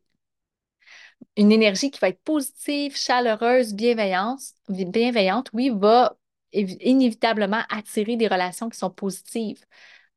une 1.38 1.52
énergie 1.52 1.92
qui 1.92 2.00
va 2.00 2.10
être 2.10 2.22
positive, 2.24 2.96
chaleureuse, 2.98 3.74
bienveillante, 3.74 4.42
bienveillante, 4.70 5.50
oui, 5.54 5.70
va 5.74 6.18
inévitablement 6.54 7.62
attirer 7.70 8.16
des 8.18 8.28
relations 8.28 8.70
qui 8.70 8.78
sont 8.78 8.90
positives, 8.90 9.64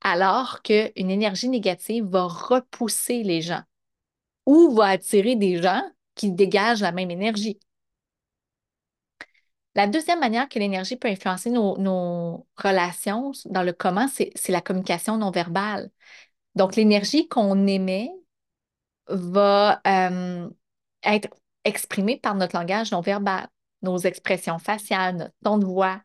alors 0.02 0.62
qu'une 0.62 1.10
énergie 1.10 1.48
négative 1.48 2.04
va 2.06 2.24
repousser 2.24 3.22
les 3.22 3.42
gens 3.42 3.62
ou 4.46 4.74
va 4.74 4.86
attirer 4.86 5.36
des 5.36 5.62
gens 5.62 5.82
qui 6.14 6.32
dégagent 6.32 6.82
la 6.82 6.92
même 6.92 7.10
énergie. 7.10 7.58
La 9.74 9.86
deuxième 9.86 10.20
manière 10.20 10.48
que 10.48 10.58
l'énergie 10.58 10.96
peut 10.96 11.08
influencer 11.08 11.50
nos, 11.50 12.46
relations 12.56 13.32
dans 13.44 13.62
le 13.62 13.72
comment, 13.72 14.08
c'est 14.08 14.32
la 14.48 14.60
communication 14.60 15.16
non 15.18 15.30
verbale. 15.30 15.90
Donc, 16.56 16.74
l'énergie 16.76 17.28
qu'on 17.28 17.66
émet 17.66 18.10
va 19.08 19.80
euh, 19.86 20.48
être 21.04 21.28
exprimé 21.64 22.16
par 22.18 22.34
notre 22.34 22.56
langage 22.56 22.90
non 22.92 23.00
verbal, 23.02 23.48
nos 23.82 23.98
expressions 23.98 24.58
faciales, 24.58 25.16
notre 25.16 25.34
ton 25.44 25.58
de 25.58 25.66
voix. 25.66 26.02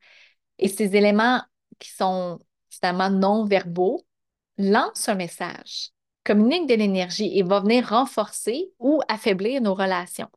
Et 0.60 0.68
ces 0.68 0.96
éléments 0.96 1.42
qui 1.80 1.90
sont 1.92 2.40
justement 2.74 3.12
non 3.12 3.46
verbaux 3.46 4.04
lancent 4.58 5.08
un 5.08 5.16
message, 5.16 5.92
communiquent 6.24 6.68
de 6.68 6.74
l'énergie 6.74 7.38
et 7.38 7.44
vont 7.44 7.62
venir 7.62 7.88
renforcer 7.88 8.72
ou 8.80 9.02
affaiblir 9.08 9.62
nos 9.62 9.76
relations. 9.76 10.30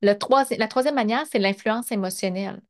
la 0.00 0.14
troisième 0.14 0.94
manière, 0.94 1.26
c'est 1.30 1.38
l'influence 1.38 1.92
émotionnelle. 1.92 2.62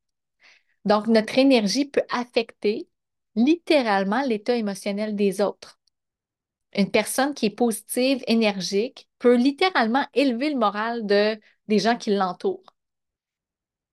Donc, 0.83 1.07
notre 1.07 1.37
énergie 1.37 1.85
peut 1.85 2.03
affecter 2.09 2.89
littéralement 3.35 4.21
l'état 4.23 4.57
émotionnel 4.57 5.15
des 5.15 5.39
autres. 5.39 5.79
Une 6.75 6.91
personne 6.91 7.33
qui 7.33 7.45
est 7.45 7.49
positive, 7.49 8.23
énergique, 8.27 9.07
peut 9.19 9.35
littéralement 9.35 10.05
élever 10.13 10.49
le 10.49 10.59
moral 10.59 11.05
de, 11.05 11.39
des 11.67 11.79
gens 11.79 11.95
qui 11.95 12.13
l'entourent. 12.13 12.75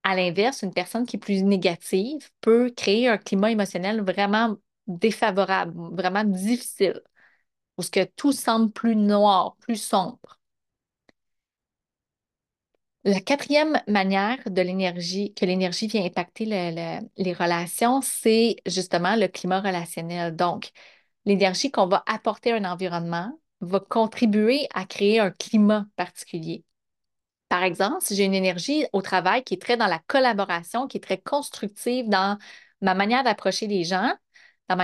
À 0.03 0.15
l'inverse, 0.15 0.61
une 0.63 0.73
personne 0.73 1.05
qui 1.05 1.17
est 1.17 1.19
plus 1.19 1.43
négative 1.43 2.29
peut 2.41 2.71
créer 2.75 3.07
un 3.07 3.17
climat 3.17 3.51
émotionnel 3.51 4.01
vraiment 4.01 4.57
défavorable, 4.87 5.73
vraiment 5.95 6.23
difficile, 6.23 7.01
où 7.77 7.83
que 7.83 8.05
tout 8.05 8.33
semble 8.33 8.71
plus 8.71 8.95
noir, 8.95 9.55
plus 9.61 9.77
sombre. 9.77 10.39
La 13.05 13.21
quatrième 13.21 13.81
manière 13.87 14.37
de 14.49 14.61
l'énergie, 14.61 15.33
que 15.33 15.45
l'énergie 15.45 15.87
vient 15.87 16.03
impacter 16.05 16.45
les 16.45 17.33
relations, 17.33 18.01
c'est 18.01 18.57
justement 18.65 19.15
le 19.15 19.27
climat 19.27 19.61
relationnel. 19.61 20.35
Donc, 20.35 20.71
l'énergie 21.25 21.71
qu'on 21.71 21.87
va 21.87 22.03
apporter 22.07 22.51
à 22.51 22.55
un 22.57 22.65
environnement 22.65 23.39
va 23.61 23.79
contribuer 23.81 24.67
à 24.73 24.85
créer 24.85 25.19
un 25.19 25.31
climat 25.31 25.87
particulier. 25.97 26.63
Par 27.49 27.63
exemple, 27.63 27.97
si 28.01 28.15
j'ai 28.15 28.25
une 28.25 28.35
énergie 28.35 28.85
au 28.93 29.01
travail 29.01 29.43
qui 29.43 29.55
est 29.55 29.61
très 29.61 29.75
dans 29.75 29.87
la 29.87 29.99
collaboration, 30.07 30.87
qui 30.87 30.97
est 30.97 31.01
très 31.01 31.17
constructive 31.17 32.07
dans 32.07 32.37
ma 32.81 32.93
manière 32.93 33.23
d'approcher 33.23 33.67
les 33.67 33.83
gens, 33.83 34.13
dans, 34.69 34.77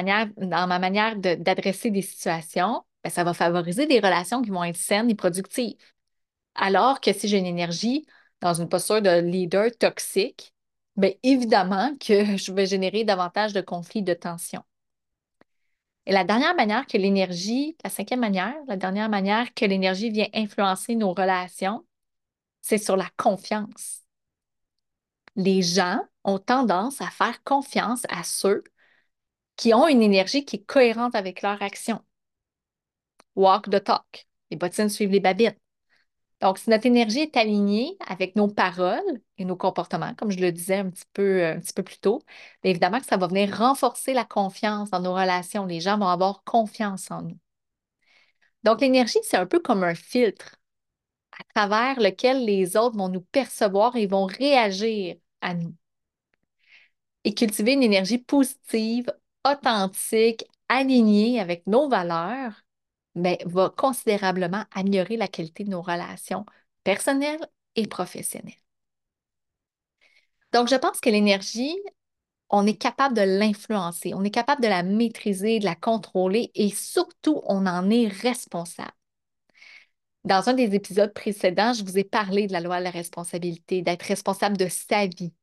ma 0.68 0.80
manière 0.80 1.16
d'adresser 1.16 1.92
des 1.92 2.02
situations, 2.02 2.84
bien, 3.04 3.12
ça 3.12 3.24
va 3.24 3.34
favoriser 3.34 3.86
des 3.86 4.00
relations 4.00 4.42
qui 4.42 4.50
vont 4.50 4.64
être 4.64 4.78
saines 4.78 5.10
et 5.12 5.16
productives. 5.16 5.78
Alors 6.56 7.02
que 7.02 7.14
si 7.14 7.28
j'ai 7.28 7.38
une 7.38 7.46
énergie 7.46 8.06
dans 8.42 8.56
une 8.56 8.68
posture 8.68 9.02
de 9.02 9.20
leader 9.20 9.70
toxique, 9.78 10.54
bien, 10.96 11.12
évidemment 11.24 11.96
que 12.00 12.38
je 12.38 12.52
vais 12.52 12.66
générer 12.66 13.04
davantage 13.04 13.54
de 13.54 13.62
conflits, 13.62 14.02
de 14.02 14.14
tensions. 14.16 14.64
Et 16.08 16.12
la 16.14 16.24
dernière 16.24 16.56
manière 16.56 16.86
que 16.88 16.98
l'énergie, 16.98 17.78
la 17.84 17.90
cinquième 17.90 18.20
manière, 18.20 18.56
la 18.68 18.78
dernière 18.78 19.10
manière 19.10 19.54
que 19.54 19.66
l'énergie 19.66 20.10
vient 20.10 20.28
influencer 20.34 20.96
nos 20.96 21.14
relations, 21.14 21.84
c'est 22.66 22.80
sur 22.80 22.98
la 22.98 23.08
confiance. 23.16 24.02
Les 25.36 25.62
gens 25.62 26.00
ont 26.24 26.40
tendance 26.40 27.00
à 27.00 27.12
faire 27.12 27.44
confiance 27.44 28.04
à 28.10 28.24
ceux 28.24 28.64
qui 29.56 29.76
ont 29.76 29.88
une 29.88 30.02
énergie 30.02 30.46
qui 30.46 30.56
est 30.58 30.66
cohérente 30.66 31.14
avec 31.14 31.44
leur 31.44 31.62
action. 31.62 32.02
Walk 33.36 33.70
the 33.70 33.84
talk. 33.84 34.28
Les 34.50 34.58
bottines 34.58 34.90
suivent 34.90 35.12
les 35.12 35.20
babines. 35.20 35.56
Donc, 36.42 36.58
si 36.58 36.72
notre 36.72 36.88
énergie 36.88 37.20
est 37.20 37.38
alignée 37.38 37.98
avec 38.08 38.36
nos 38.36 38.48
paroles 38.48 39.22
et 39.38 39.46
nos 39.46 39.56
comportements, 39.56 40.16
comme 40.16 40.32
je 40.32 40.40
le 40.40 40.52
disais 40.52 40.78
un 40.78 40.90
petit 40.90 41.06
peu, 41.14 41.46
un 41.46 41.60
petit 41.60 41.74
peu 41.74 41.84
plus 41.84 42.00
tôt, 42.00 42.24
évidemment 42.64 43.00
que 43.00 43.06
ça 43.06 43.18
va 43.18 43.28
venir 43.28 43.56
renforcer 43.56 44.14
la 44.14 44.26
confiance 44.26 44.90
dans 44.90 45.02
nos 45.02 45.14
relations. 45.14 45.68
Les 45.68 45.82
gens 45.82 46.00
vont 46.00 46.08
avoir 46.08 46.44
confiance 46.44 47.12
en 47.12 47.22
nous. 47.22 47.38
Donc, 48.64 48.82
l'énergie, 48.82 49.20
c'est 49.22 49.38
un 49.38 49.46
peu 49.46 49.60
comme 49.60 49.84
un 49.84 49.96
filtre 49.96 50.58
à 51.40 51.44
travers 51.54 52.00
lequel 52.00 52.46
les 52.46 52.78
autres 52.78 52.98
vont 52.98 53.10
nous 53.10 53.22
percevoir 53.22 53.96
et 53.96 54.08
vont 54.08 54.26
réagir 54.26 55.16
à 55.42 55.54
nous. 55.54 55.76
Et 57.24 57.34
cultiver 57.34 57.74
une 57.74 57.84
énergie 57.84 58.20
positive, 58.20 59.12
authentique, 59.46 60.46
alignée 60.70 61.40
avec 61.40 61.66
nos 61.68 61.90
valeurs, 61.90 62.54
mais 63.16 63.40
va 63.46 63.70
considérablement 63.76 64.66
améliorer 64.72 65.18
la 65.18 65.28
qualité 65.28 65.64
de 65.64 65.70
nos 65.70 65.82
relations 65.82 66.46
personnelles 66.84 67.48
et 67.76 67.88
professionnelles. 67.88 68.54
Donc, 70.54 70.70
je 70.70 70.76
pense 70.76 71.02
que 71.02 71.10
l'énergie, 71.10 71.76
on 72.50 72.66
est 72.66 72.78
capable 72.78 73.16
de 73.16 73.22
l'influencer, 73.22 74.14
on 74.14 74.24
est 74.24 74.32
capable 74.32 74.62
de 74.62 74.68
la 74.68 74.84
maîtriser, 74.84 75.60
de 75.60 75.66
la 75.66 75.76
contrôler 75.76 76.52
et 76.56 76.70
surtout, 76.70 77.42
on 77.46 77.66
en 77.66 77.90
est 77.90 78.08
responsable. 78.08 78.92
Dans 80.26 80.50
un 80.50 80.54
des 80.54 80.76
épisodes 80.76 81.14
précédents, 81.14 81.74
je 81.74 81.84
vous 81.84 81.98
ai 82.00 82.04
parlé 82.04 82.48
de 82.48 82.54
la 82.54 82.60
loi 82.62 82.80
de 82.80 82.84
la 82.84 82.92
responsabilité, 82.92 83.82
d'être 83.84 84.04
responsable 84.04 84.58
de 84.58 84.68
sa 84.68 85.06
vie. 85.08 85.34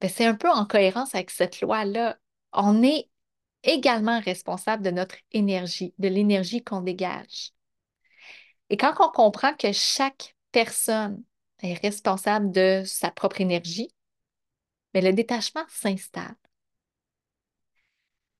Ben, 0.00 0.08
c'est 0.08 0.24
un 0.26 0.34
peu 0.34 0.48
en 0.48 0.66
cohérence 0.66 1.14
avec 1.14 1.30
cette 1.30 1.60
loi-là. 1.60 2.16
On 2.52 2.82
est 2.82 3.10
également 3.64 4.20
responsable 4.20 4.84
de 4.84 4.90
notre 4.90 5.16
énergie, 5.32 5.94
de 5.98 6.08
l'énergie 6.08 6.62
qu'on 6.64 6.80
dégage. 6.80 7.52
Et 8.70 8.76
quand 8.76 8.94
on 9.00 9.10
comprend 9.10 9.54
que 9.54 9.72
chaque 9.72 10.36
personne 10.52 11.22
est 11.62 11.74
responsable 11.74 12.52
de 12.52 12.82
sa 12.86 13.10
propre 13.10 13.40
énergie, 13.40 13.90
ben, 14.94 15.04
le 15.04 15.12
détachement 15.12 15.64
s'installe. 15.68 16.36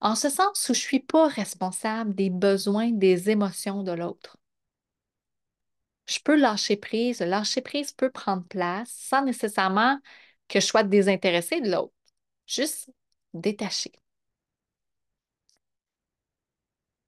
en 0.00 0.14
ce 0.14 0.28
sens 0.28 0.68
où 0.68 0.74
je 0.74 0.78
ne 0.78 0.84
suis 0.84 1.00
pas 1.00 1.26
responsable 1.28 2.14
des 2.14 2.28
besoins, 2.30 2.90
des 2.90 3.30
émotions 3.30 3.82
de 3.82 3.92
l'autre. 3.92 4.39
Je 6.10 6.18
peux 6.18 6.34
lâcher 6.36 6.76
prise, 6.76 7.20
le 7.20 7.26
lâcher 7.26 7.60
prise 7.60 7.92
peut 7.92 8.10
prendre 8.10 8.44
place 8.44 8.90
sans 8.90 9.24
nécessairement 9.24 9.96
que 10.48 10.58
je 10.58 10.66
sois 10.66 10.82
désintéressée 10.82 11.60
de 11.60 11.70
l'autre, 11.70 11.94
juste 12.48 12.90
détachée. 13.32 13.92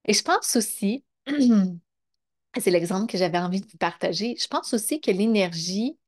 Et 0.05 0.13
je 0.13 0.23
pense 0.23 0.55
aussi, 0.55 1.05
c'est 1.27 2.71
l'exemple 2.71 3.11
que 3.11 3.19
j'avais 3.19 3.39
envie 3.39 3.61
de 3.61 3.67
vous 3.67 3.79
partager, 3.79 4.37
je 4.39 4.47
pense 4.47 4.73
aussi 4.73 5.01
que 5.01 5.11
l'énergie 5.11 5.99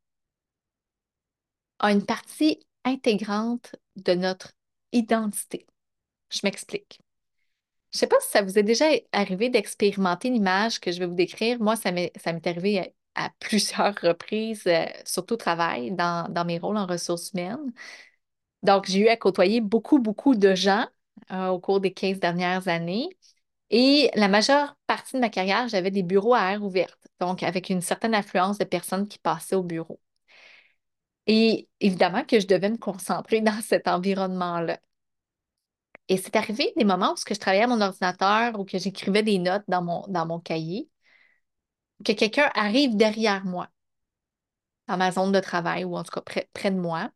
a 1.80 1.90
une 1.92 2.06
partie 2.06 2.64
intégrante 2.84 3.74
de 3.96 4.14
notre 4.14 4.52
identité. 4.92 5.66
Je 6.30 6.40
m'explique. 6.44 7.03
Je 7.94 7.98
ne 7.98 8.00
sais 8.00 8.06
pas 8.08 8.20
si 8.20 8.30
ça 8.30 8.42
vous 8.42 8.58
est 8.58 8.64
déjà 8.64 8.86
arrivé 9.12 9.50
d'expérimenter 9.50 10.28
l'image 10.28 10.80
que 10.80 10.90
je 10.90 10.98
vais 10.98 11.06
vous 11.06 11.14
décrire. 11.14 11.60
Moi, 11.60 11.76
ça 11.76 11.92
m'est 11.92 12.12
arrivé 12.46 12.92
à, 13.14 13.30
plusieurs 13.40 13.94
reprises, 14.02 14.66
euh, 14.66 14.84
surtout 15.04 15.34
au 15.34 15.36
travail, 15.36 15.92
dans, 15.92 16.44
mes 16.44 16.58
rôles 16.58 16.76
en 16.76 16.86
ressources 16.86 17.30
humaines. 17.32 17.72
Donc, 18.62 18.86
j'ai 18.86 19.00
eu 19.00 19.08
à 19.08 19.16
côtoyer 19.16 19.60
beaucoup, 19.60 19.98
beaucoup 20.00 20.34
de 20.34 20.54
gens 20.54 20.86
euh, 21.32 21.48
au 21.48 21.60
cours 21.60 21.80
des 21.80 21.92
15 21.92 22.18
dernières 22.18 22.68
années. 22.68 23.08
Et 23.70 24.10
la 24.14 24.28
majeure 24.28 24.76
partie 24.86 25.14
de 25.16 25.20
ma 25.20 25.30
carrière, 25.30 25.68
j'avais 25.68 25.90
des 25.90 26.02
bureaux 26.02 26.34
à 26.34 26.52
air 26.52 26.64
ouverte, 26.64 26.98
donc 27.20 27.42
avec 27.42 27.70
une 27.70 27.80
certaine 27.82 28.14
affluence 28.14 28.58
de 28.58 28.64
personnes 28.64 29.08
qui 29.08 29.18
passaient 29.18 29.56
au 29.56 29.62
bureau. 29.62 30.00
Et 31.26 31.68
évidemment 31.80 32.24
que 32.24 32.40
je 32.40 32.46
devais 32.46 32.70
me 32.70 32.76
concentrer 32.78 33.40
dans 33.42 33.60
cet 33.62 33.88
environnement-là. 33.88 34.78
Et 36.08 36.16
c'est 36.18 36.36
arrivé 36.36 36.72
des 36.76 36.84
moments 36.84 37.12
où 37.12 37.16
je 37.16 37.34
travaillais 37.34 37.64
à 37.64 37.66
mon 37.66 37.80
ordinateur 37.80 38.58
ou 38.58 38.64
que 38.64 38.78
j'écrivais 38.78 39.22
des 39.22 39.38
notes 39.38 39.64
dans 39.68 39.82
mon, 39.82 40.04
dans 40.08 40.26
mon 40.26 40.40
cahier, 40.40 40.88
que 42.04 42.12
quelqu'un 42.12 42.50
arrive 42.54 42.96
derrière 42.96 43.44
moi, 43.44 43.68
dans 44.88 44.96
ma 44.96 45.12
zone 45.12 45.32
de 45.32 45.40
travail 45.40 45.84
ou 45.84 45.96
en 45.96 46.02
tout 46.04 46.12
cas 46.12 46.20
près, 46.20 46.48
près 46.52 46.70
de 46.70 46.78
moi, 46.78 47.10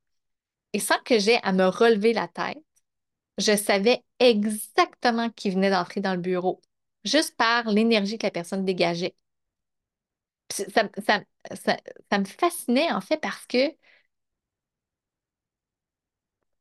et 0.73 0.81
sans 0.81 0.99
que 1.05 1.19
j'aie 1.19 1.41
à 1.45 1.53
me 1.53 1.67
relever 1.67 2.13
la 2.13 2.29
tête, 2.29 2.59
je 3.39 3.57
savais 3.57 4.05
exactement 4.21 5.31
qui 5.31 5.51
venait 5.51 5.71
d'entrer 5.71 6.01
dans 6.01 6.15
le 6.15 6.21
bureau, 6.21 6.63
juste 7.05 7.37
par 7.37 7.71
l'énergie 7.71 8.19
que 8.19 8.27
la 8.27 8.31
personne 8.33 8.65
dégageait. 8.65 9.17
Ça, 10.51 10.83
ça, 11.07 12.19
me 12.19 12.25
fascinait 12.25 12.91
en 12.93 13.01
fait 13.01 13.19
parce 13.19 13.47
que 13.47 13.75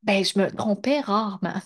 ben, 0.02 0.24
je 0.24 0.38
me 0.38 0.50
trompais 0.50 1.00
rarement. 1.00 1.60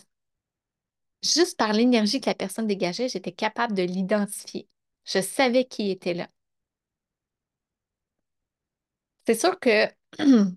Juste 1.22 1.56
par 1.56 1.72
l'énergie 1.72 2.20
que 2.20 2.28
la 2.30 2.34
personne 2.34 2.66
dégageait, 2.66 3.08
j'étais 3.08 3.32
capable 3.32 3.74
de 3.74 3.82
l'identifier. 3.82 4.68
Je 5.04 5.20
savais 5.20 5.64
qui 5.64 5.90
était 5.90 6.14
là. 6.14 6.28
C'est 9.26 9.34
sûr 9.38 9.58
que 9.60 9.86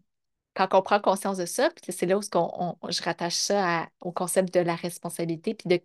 quand 0.55 0.67
on 0.73 0.81
prend 0.81 0.99
conscience 0.99 1.37
de 1.37 1.45
ça, 1.45 1.69
c'est 1.89 2.05
là 2.05 2.17
où 2.17 2.21
je 2.21 3.03
rattache 3.03 3.35
ça 3.35 3.89
au 4.01 4.11
concept 4.11 4.53
de 4.53 4.59
la 4.61 4.75
responsabilité, 4.75 5.53
puis 5.55 5.69
de 5.69 5.81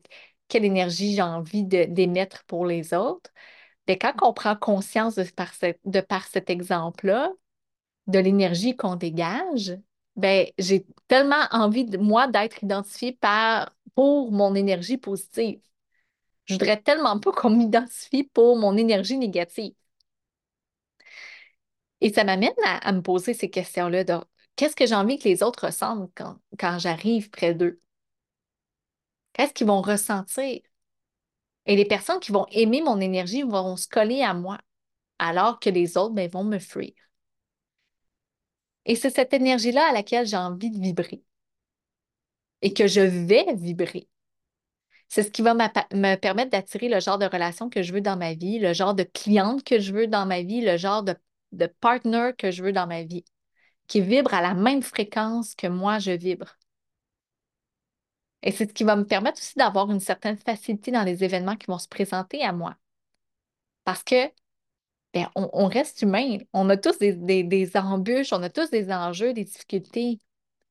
quelle 0.48 0.64
énergie 0.64 1.14
j'ai 1.16 1.22
envie 1.22 1.64
d'émettre 1.64 2.44
pour 2.44 2.66
les 2.66 2.94
autres. 2.94 3.30
Mais 3.88 3.98
quand 3.98 4.14
on 4.22 4.32
prend 4.34 4.56
conscience 4.56 5.16
de 5.16 5.24
par, 5.24 5.52
de 5.84 6.00
par 6.00 6.26
cet 6.28 6.50
exemple-là, 6.50 7.32
de 8.08 8.18
l'énergie 8.18 8.76
qu'on 8.76 8.96
dégage, 8.96 9.78
ben, 10.16 10.46
j'ai 10.58 10.86
tellement 11.10 11.44
envie, 11.50 11.84
de, 11.84 11.98
moi, 11.98 12.28
d'être 12.28 12.62
identifiée 12.62 13.10
par, 13.10 13.74
pour 13.96 14.30
mon 14.30 14.54
énergie 14.54 14.96
positive. 14.96 15.60
Je 16.44 16.54
voudrais 16.54 16.80
tellement 16.80 17.18
pas 17.18 17.32
qu'on 17.32 17.50
m'identifie 17.50 18.22
pour 18.22 18.56
mon 18.56 18.76
énergie 18.76 19.18
négative. 19.18 19.74
Et 22.00 22.12
ça 22.12 22.22
m'amène 22.22 22.54
à, 22.64 22.92
me 22.92 23.02
poser 23.02 23.34
ces 23.34 23.50
questions-là. 23.50 24.24
Qu'est-ce 24.54 24.76
que 24.76 24.86
j'ai 24.86 24.94
envie 24.94 25.18
que 25.18 25.28
les 25.28 25.42
autres 25.42 25.66
ressentent 25.66 26.12
quand, 26.14 26.36
quand 26.56 26.78
j'arrive 26.78 27.28
près 27.30 27.54
d'eux? 27.54 27.80
Qu'est-ce 29.32 29.52
qu'ils 29.52 29.66
vont 29.66 29.82
ressentir? 29.82 30.60
Et 31.66 31.74
les 31.74 31.86
personnes 31.86 32.20
qui 32.20 32.30
vont 32.30 32.46
aimer 32.52 32.82
mon 32.82 33.00
énergie 33.00 33.42
vont 33.42 33.76
se 33.76 33.88
coller 33.88 34.22
à 34.22 34.32
moi, 34.32 34.58
alors 35.18 35.58
que 35.58 35.70
les 35.70 35.96
autres 35.96 36.14
ben, 36.14 36.30
vont 36.30 36.44
me 36.44 36.60
fuir. 36.60 36.92
Et 38.90 38.96
c'est 38.96 39.08
cette 39.10 39.32
énergie-là 39.32 39.88
à 39.88 39.92
laquelle 39.92 40.26
j'ai 40.26 40.36
envie 40.36 40.68
de 40.68 40.80
vibrer 40.80 41.22
et 42.62 42.72
que 42.72 42.86
je 42.86 43.00
vais 43.00 43.46
vibrer. 43.54 44.08
C'est 45.08 45.22
ce 45.22 45.30
qui 45.30 45.42
va 45.42 45.54
me 45.54 46.14
permettre 46.16 46.50
d'attirer 46.50 46.88
le 46.88 46.98
genre 46.98 47.18
de 47.18 47.26
relation 47.26 47.70
que 47.70 47.82
je 47.84 47.92
veux 47.92 48.00
dans 48.00 48.16
ma 48.16 48.34
vie, 48.34 48.58
le 48.58 48.72
genre 48.72 48.94
de 48.94 49.04
cliente 49.04 49.62
que 49.62 49.78
je 49.78 49.92
veux 49.92 50.08
dans 50.08 50.26
ma 50.26 50.42
vie, 50.42 50.60
le 50.60 50.76
genre 50.76 51.04
de, 51.04 51.14
de 51.52 51.66
partner 51.66 52.32
que 52.36 52.50
je 52.50 52.64
veux 52.64 52.72
dans 52.72 52.88
ma 52.88 53.04
vie, 53.04 53.24
qui 53.86 54.00
vibre 54.00 54.34
à 54.34 54.42
la 54.42 54.54
même 54.54 54.82
fréquence 54.82 55.54
que 55.54 55.68
moi, 55.68 56.00
je 56.00 56.10
vibre. 56.12 56.56
Et 58.42 58.52
c'est 58.52 58.68
ce 58.68 58.74
qui 58.74 58.84
va 58.84 58.96
me 58.96 59.06
permettre 59.06 59.40
aussi 59.40 59.56
d'avoir 59.56 59.90
une 59.90 60.00
certaine 60.00 60.36
facilité 60.36 60.90
dans 60.90 61.04
les 61.04 61.24
événements 61.24 61.56
qui 61.56 61.68
vont 61.68 61.78
se 61.78 61.88
présenter 61.88 62.42
à 62.42 62.52
moi. 62.52 62.76
Parce 63.84 64.02
que 64.02 64.30
ben, 65.12 65.28
on, 65.34 65.66
reste 65.66 66.02
humain. 66.02 66.38
On 66.52 66.68
a 66.70 66.76
tous 66.76 66.98
des, 66.98 67.70
embûches, 67.76 68.32
on 68.32 68.42
a 68.42 68.50
tous 68.50 68.70
des 68.70 68.92
enjeux, 68.92 69.32
des 69.32 69.44
difficultés. 69.44 70.20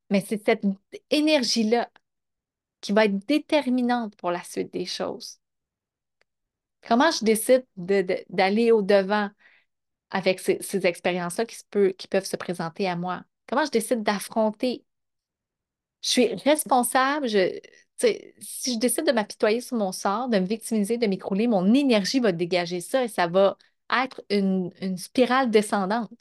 Mais 0.10 0.21
c'est 0.21 0.43
cette 0.43 0.63
énergie-là 1.10 1.89
qui 2.82 2.93
va 2.93 3.06
être 3.06 3.19
déterminante 3.28 4.15
pour 4.15 4.32
la 4.32 4.43
suite 4.43 4.71
des 4.73 4.86
choses. 4.86 5.39
Comment 6.88 7.12
je 7.12 7.25
décide 7.25 7.65
d'aller 7.75 8.71
au-devant 8.71 9.30
avec 10.10 10.39
ces, 10.39 10.86
expériences-là 10.88 11.45
qui, 11.45 12.08
peuvent 12.10 12.25
se 12.25 12.38
présenter 12.38 12.88
à 12.88 12.95
moi? 12.95 13.23
Comment 13.47 13.65
je 13.65 13.71
décide 13.71 14.04
d'affronter? 14.04 14.86
Je 16.02 16.10
suis 16.10 16.34
responsable, 16.36 17.28
je, 17.28 17.60
si 18.39 18.75
je 18.75 18.80
décide 18.80 19.06
de 19.06 19.12
m'apitoyer 19.12 19.60
sur 19.60 19.78
mon 19.78 19.91
sort, 19.91 20.30
de 20.30 20.39
me 20.39 20.45
victimiser, 20.45 20.97
de 20.97 21.08
m'écrouler, 21.08 21.47
mon 21.47 21.73
énergie 21.73 22.21
va 22.21 22.32
dégager 22.32 22.80
ça 22.80 23.04
et 23.04 23.10
ça 23.10 23.28
va 23.28 23.58
être 23.91 24.23
une, 24.30 24.71
spirale 24.97 25.49
descendante. 25.52 26.12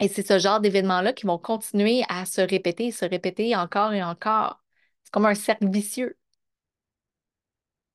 Et 0.00 0.08
c'est 0.08 0.26
ce 0.26 0.38
genre 0.38 0.60
d'événements-là 0.60 1.12
qui 1.12 1.26
vont 1.26 1.38
continuer 1.38 2.02
à 2.08 2.24
se 2.24 2.40
répéter, 2.40 2.90
se 2.92 3.04
répéter 3.04 3.56
encore 3.56 3.92
et 3.92 4.02
encore. 4.02 4.62
C'est 5.02 5.12
comme 5.12 5.26
un 5.26 5.34
cercle 5.34 5.68
vicieux. 5.70 6.16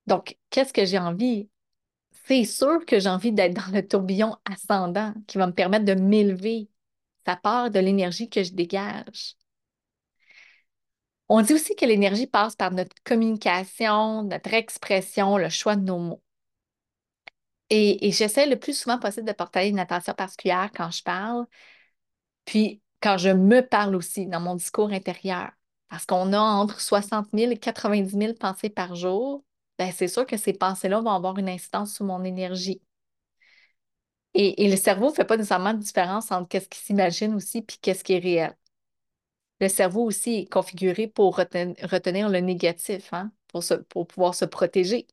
Donc, 0.08 0.38
qu'est-ce 0.50 0.74
que 0.74 0.86
j'ai 0.86 1.00
envie? 1.00 1.50
C'est 2.26 2.46
sûr 2.46 2.86
que 2.86 3.00
j'ai 3.00 3.10
envie 3.10 3.32
d'être 3.34 3.54
dans 3.56 3.74
le 3.74 3.88
tourbillon 3.88 4.38
ascendant 4.46 5.14
qui 5.28 5.38
va 5.38 5.48
me 5.48 5.54
permettre 5.54 5.86
de 5.86 5.94
m'élever. 5.96 6.70
Ça 7.26 7.36
part 7.38 7.72
de 7.72 7.80
l'énergie 7.80 8.30
que 8.30 8.44
je 8.44 8.54
dégage. 8.54 9.36
On 11.28 11.42
dit 11.42 11.54
aussi 11.54 11.76
que 11.76 11.86
l'énergie 11.86 12.28
passe 12.28 12.56
par 12.56 12.72
notre 12.72 12.96
communication, 13.04 14.24
notre 14.24 14.54
expression, 14.54 15.38
le 15.38 15.50
choix 15.50 15.76
de 15.76 15.82
nos 15.84 16.00
mots. 16.00 16.23
Et, 17.76 18.12
j'essaie 18.12 18.46
le 18.46 18.60
plus 18.60 18.78
souvent 18.78 19.00
possible 19.00 19.28
de 19.28 19.34
porter 19.34 19.68
une 19.68 19.80
attention 19.80 20.14
particulière 20.14 20.70
quand 20.76 20.92
je 20.92 21.02
parle, 21.02 21.48
puis 22.46 22.82
quand 23.02 23.18
je 23.18 23.30
me 23.30 23.62
parle 23.62 23.96
aussi 23.96 24.28
dans 24.28 24.40
mon 24.40 24.56
discours 24.56 24.92
intérieur. 24.92 25.52
Parce 25.90 26.06
qu'on 26.06 26.34
a 26.34 26.40
entre 26.40 26.80
60 26.80 27.30
000 27.34 27.52
et 27.52 27.58
90 27.58 28.16
000 28.16 28.34
pensées 28.36 28.70
par 28.70 28.96
jour, 28.96 29.44
ben 29.80 29.92
c'est 29.92 30.08
sûr 30.08 30.28
que 30.28 30.38
ces 30.38 30.54
pensées-là 30.54 31.02
vont 31.02 31.10
avoir 31.10 31.38
une 31.40 31.50
incidence 31.50 31.96
sur 31.96 32.06
mon 32.06 32.24
énergie. 32.24 32.80
Et, 34.36 34.70
le 34.70 34.76
cerveau 34.78 35.10
ne 35.10 35.16
fait 35.16 35.26
pas 35.26 35.38
nécessairement 35.38 35.74
de 35.74 35.80
différence 35.80 36.32
entre 36.32 36.48
qu'est-ce 36.50 36.70
qui 36.70 36.80
s'imagine 36.80 37.34
aussi 37.34 37.64
puis 37.64 37.78
qu'est-ce 37.82 38.04
qui 38.04 38.14
est 38.14 38.20
réel. 38.20 38.56
Le 39.60 39.68
cerveau 39.68 40.04
aussi 40.04 40.42
est 40.42 40.52
configuré 40.52 41.08
pour 41.08 41.38
retenir, 41.38 42.30
le 42.30 42.40
négatif, 42.40 43.14
hein, 43.14 43.32
pour, 43.48 43.64
pour 43.90 44.08
pouvoir 44.08 44.36
se 44.36 44.46
protéger. 44.46 45.08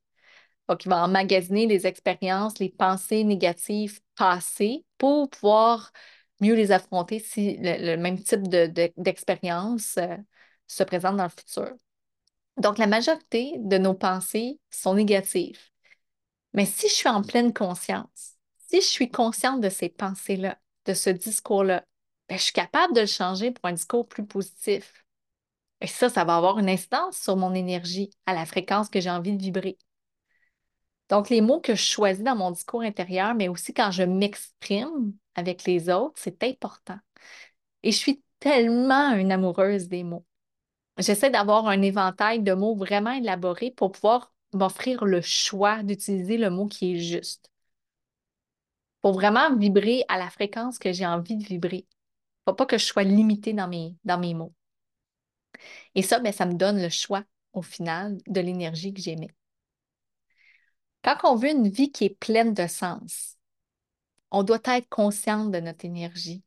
Donc, 0.69 0.85
il 0.85 0.89
va 0.89 1.05
emmagasiner 1.05 1.67
les 1.67 1.87
expériences, 1.87 2.59
les 2.59 2.69
pensées 2.69 3.25
négatives 3.25 4.01
passées 4.17 4.85
pour 4.99 5.29
pouvoir 5.31 5.91
mieux 6.41 6.55
les 6.55 6.73
affronter 6.73 7.19
si 7.19 7.57
le, 7.61 7.97
même 7.97 8.23
type 8.23 8.43
d'expérience 8.97 9.97
euh, 9.99 10.17
se 10.67 10.85
présente 10.85 11.17
dans 11.17 11.25
le 11.25 11.31
futur. 11.31 11.73
Donc, 12.57 12.79
la 12.79 12.87
majorité 12.87 13.55
de 13.59 13.79
nos 13.79 13.95
pensées 13.95 14.61
sont 14.71 14.95
négatives. 14.95 15.61
Mais 16.53 16.67
si 16.67 16.89
je 16.89 16.95
suis 16.95 17.09
en 17.09 17.23
pleine 17.23 17.53
conscience, 17.53 18.37
si 18.69 18.81
je 18.81 18.87
suis 18.87 19.11
consciente 19.11 19.61
de 19.61 19.69
ces 19.69 19.89
pensées-là, 19.89 20.59
de 20.87 20.95
ce 20.95 21.11
discours-là, 21.11 21.85
ben, 22.29 22.39
je 22.39 22.45
suis 22.45 22.53
capable 22.53 22.95
de 22.95 23.01
le 23.01 23.07
changer 23.07 23.51
pour 23.51 23.65
un 23.67 23.73
discours 23.73 24.07
plus 24.07 24.27
positif. 24.27 25.05
Et 25.81 25.87
ça, 25.87 26.09
ça 26.09 26.25
va 26.25 26.37
avoir 26.37 26.59
une 26.59 26.69
incidence 26.69 27.17
sur 27.17 27.37
mon 27.37 27.55
énergie, 27.55 28.11
à 28.27 28.35
la 28.35 28.47
fréquence 28.47 28.89
que 28.89 29.01
j'ai 29.01 29.11
envie 29.11 29.33
de 29.37 29.43
vibrer. 29.43 29.79
Donc, 31.11 31.29
les 31.29 31.41
mots 31.41 31.61
que 31.61 31.75
je 31.75 31.83
choisis 31.83 32.25
dans 32.25 32.37
mon 32.37 32.53
discours 32.53 32.83
intérieur, 32.83 33.35
mais 33.35 33.49
aussi 33.49 33.75
quand 33.75 33.91
je 33.91 34.05
m'exprime 34.05 35.13
avec 35.35 35.65
les 35.65 35.91
autres, 35.91 36.15
c'est 36.17 36.43
important. 36.45 36.99
Et 37.83 37.93
je 37.93 37.99
suis 37.99 38.23
tellement 38.41 39.13
une 39.15 39.33
amoureuse 39.33 39.89
des 39.89 40.05
mots. 40.05 40.25
j'essaie 40.99 41.31
d'avoir 41.31 41.69
un 41.69 41.83
éventail 41.83 42.43
de 42.43 42.53
mots 42.55 42.77
vraiment 42.77 43.13
élaborés 43.13 43.73
pour 43.73 43.93
pouvoir 43.93 44.33
m'offrir 44.55 45.05
le 45.05 45.21
choix 45.23 45.83
d'utiliser 45.83 46.39
le 46.39 46.51
mot 46.51 46.67
qui 46.69 46.95
est 46.95 47.01
juste. 47.01 47.51
Pour 49.03 49.13
vraiment 49.15 49.57
vibrer 49.57 50.05
à 50.09 50.19
la 50.19 50.31
fréquence 50.31 50.79
que 50.79 50.93
j'ai 50.93 51.07
envie 51.07 51.37
de 51.37 51.45
vibrer. 51.45 51.87
Faut 52.47 52.55
pas 52.55 52.67
que 52.67 52.79
je 52.79 52.85
sois 52.85 53.05
limitée 53.05 53.53
dans 53.55 53.69
mes, 53.69 53.97
dans 54.05 54.19
mes 54.19 54.35
mots. 54.35 54.55
Et 55.95 56.03
ça, 56.03 56.19
ben, 56.21 56.33
ça 56.33 56.47
me 56.47 56.55
donne 56.55 56.81
le 56.83 56.89
choix 56.89 57.25
au 57.53 57.63
final 57.63 58.19
de 58.27 58.41
l'énergie 58.41 58.93
que 58.95 59.01
j'émets. 59.01 59.31
Quand 61.03 61.17
on 61.25 61.37
veut 61.37 61.51
une 61.51 61.69
vie 61.69 61.91
qui 61.91 62.05
est 62.05 62.19
pleine 62.19 62.55
de 62.55 62.67
sens, 62.67 63.37
on 64.31 64.43
doit 64.43 64.61
être 64.65 64.89
consciente 64.89 65.51
de 65.51 65.61
notre 65.61 65.85
énergie. 65.85 66.43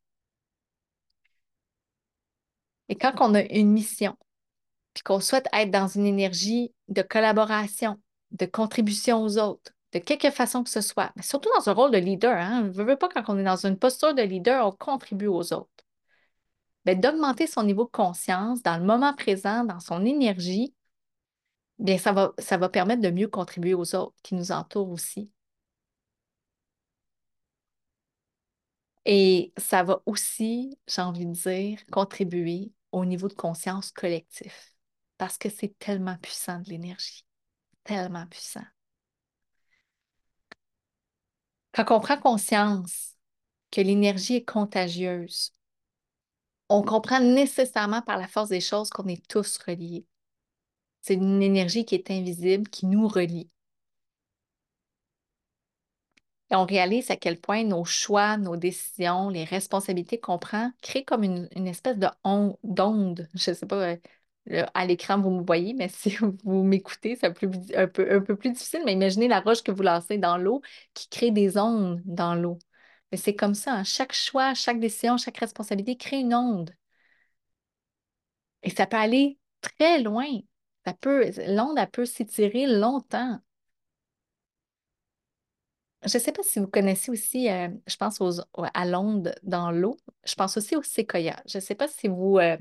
Et 2.90 2.96
quand 2.96 3.14
on 3.20 3.34
a 3.34 3.42
une 3.42 3.72
mission, 3.72 4.16
puis 4.94 5.04
qu'on 5.04 5.20
souhaite 5.20 5.48
être 5.54 5.72
dans 5.72 5.88
une 5.88 6.06
énergie 6.06 6.74
de 6.88 7.02
collaboration, 7.02 8.00
de 8.32 8.46
contribution 8.46 9.24
aux 9.24 9.38
autres, 9.38 9.72
de 9.94 10.00
quelque 10.00 10.32
façon 10.32 10.64
que 10.64 10.70
ce 10.70 10.82
soit, 10.82 11.12
mais 11.16 11.24
surtout 11.24 11.50
dans 11.56 11.70
un 11.70 11.74
rôle 11.74 11.92
de 11.92 11.98
leader, 11.98 12.36
hein, 12.38 12.64
ne 12.64 12.70
veut 12.70 12.96
pas 12.96 13.10
quand 13.10 13.24
on 13.28 13.38
est 13.38 13.44
dans 13.44 13.66
une 13.66 13.78
posture 13.78 14.14
de 14.14 14.22
leader, 14.22 14.68
on 14.68 14.72
contribue 14.72 15.28
aux 15.28 15.54
autres. 15.54 15.70
Ben, 16.86 17.00
d'augmenter 17.00 17.48
son 17.48 17.64
niveau 17.64 17.86
de 17.86 17.92
conscience 17.92 18.62
dans 18.62 18.78
le 18.78 18.84
moment 18.84 19.14
présent, 19.14 19.64
dans 19.64 19.80
son 19.80 20.06
énergie, 20.06 20.74
bien, 21.80 21.98
ça 22.00 22.12
va, 22.14 22.34
ça 22.40 22.58
va 22.58 22.70
permettre 22.70 23.02
de 23.02 23.10
mieux 23.12 23.28
contribuer 23.28 23.74
aux 23.76 23.96
autres 23.96 24.16
qui 24.24 24.36
nous 24.36 24.52
entourent 24.52 24.90
aussi. 24.92 25.32
Et 29.06 29.54
ça 29.58 29.84
va 29.84 30.02
aussi, 30.06 30.78
j'ai 30.88 31.02
envie 31.02 31.26
de 31.26 31.34
dire, 31.34 31.80
contribuer 31.92 32.72
au 32.92 33.06
niveau 33.06 33.28
de 33.28 33.34
conscience 33.34 33.92
collectif 33.92 34.74
parce 35.18 35.38
que 35.38 35.50
c'est 35.50 35.78
tellement 35.80 36.18
puissant 36.18 36.60
de 36.60 36.70
l'énergie, 36.70 37.26
tellement 37.84 38.28
puissant. 38.28 38.66
Quand 41.74 41.86
on 41.92 42.00
prend 42.00 42.18
conscience 42.18 43.18
que 43.72 43.82
l'énergie 43.82 44.36
est 44.38 44.46
contagieuse, 44.46 45.52
on 46.68 46.82
comprend 46.84 47.22
nécessairement 47.22 48.02
par 48.02 48.18
la 48.18 48.28
force 48.28 48.50
des 48.50 48.60
choses 48.60 48.90
qu'on 48.90 49.08
est 49.08 49.26
tous 49.30 49.58
reliés. 49.60 50.06
C'est 51.04 51.14
une 51.16 51.44
énergie 51.44 51.86
qui 51.86 51.96
est 51.96 52.10
invisible, 52.12 52.68
qui 52.70 52.88
nous 52.88 53.08
relie. 53.08 53.50
Et 56.52 56.56
on 56.56 56.66
réalise 56.66 57.10
à 57.12 57.16
quel 57.18 57.40
point 57.40 57.64
nos 57.64 57.84
choix, 57.86 58.38
nos 58.38 58.56
décisions, 58.58 59.30
les 59.30 59.44
responsabilités 59.44 60.20
qu'on 60.20 60.38
prend 60.40 60.72
créent 60.82 61.04
comme 61.06 61.24
une, 61.24 61.48
espèce 61.68 61.98
de 61.98 62.08
d'onde. 62.64 63.30
Je 63.34 63.52
ne 63.52 63.56
sais 63.56 63.66
pas, 63.66 63.96
euh, 64.52 64.66
à 64.74 64.86
l'écran, 64.86 65.20
vous 65.20 65.32
me 65.32 65.44
voyez, 65.46 65.74
mais 65.74 65.90
si 65.90 66.16
vous 66.44 66.64
m'écoutez, 66.64 67.16
c'est 67.16 67.28
un 67.28 67.32
peu, 67.32 67.50
un, 67.76 67.88
peu, 67.88 68.12
un 68.12 68.22
peu 68.22 68.36
plus 68.36 68.52
difficile. 68.52 68.82
Mais 68.86 68.94
imaginez 68.94 69.28
la 69.28 69.40
roche 69.42 69.64
que 69.64 69.72
vous 69.72 69.84
lancez 69.84 70.18
dans 70.18 70.38
l'eau 70.38 70.62
qui 70.94 71.10
crée 71.10 71.32
des 71.32 71.58
ondes 71.58 72.02
dans 72.06 72.36
l'eau. 72.36 72.60
Mais 73.12 73.18
c'est 73.18 73.36
comme 73.36 73.56
ça, 73.56 73.74
hein. 73.76 73.84
chaque 73.84 74.14
choix, 74.14 74.54
chaque 74.54 74.80
décision, 74.80 75.18
chaque 75.18 75.38
responsabilité 75.38 75.98
crée 75.98 76.20
une 76.20 76.36
onde. 76.36 76.72
Et 78.64 78.70
ça 78.72 78.88
peut 78.88 78.98
aller 78.98 79.38
très 79.62 80.02
loin. 80.02 80.26
L'onde, 80.86 81.78
elle 81.78 81.90
peut 81.90 82.06
s'étirer 82.06 82.68
longtemps. 82.68 83.40
Je 86.06 86.18
ne 86.18 86.22
sais 86.22 86.32
pas 86.34 86.44
si 86.44 86.60
vous 86.60 86.68
connaissez 86.68 87.12
aussi, 87.12 87.50
euh, 87.50 87.70
je 87.88 87.96
pense 87.96 88.20
aux, 88.20 88.42
à 88.74 88.86
l'onde 88.86 89.34
dans 89.44 89.72
l'eau. 89.72 89.98
Je 90.26 90.36
pense 90.36 90.58
aussi 90.58 90.76
aux 90.76 90.84
séquoias. 90.84 91.42
Je 91.48 91.58
ne 91.60 91.62
sais 91.62 91.76
pas 91.76 91.88
si 91.88 92.10
vous 92.10 92.40
euh, 92.40 92.58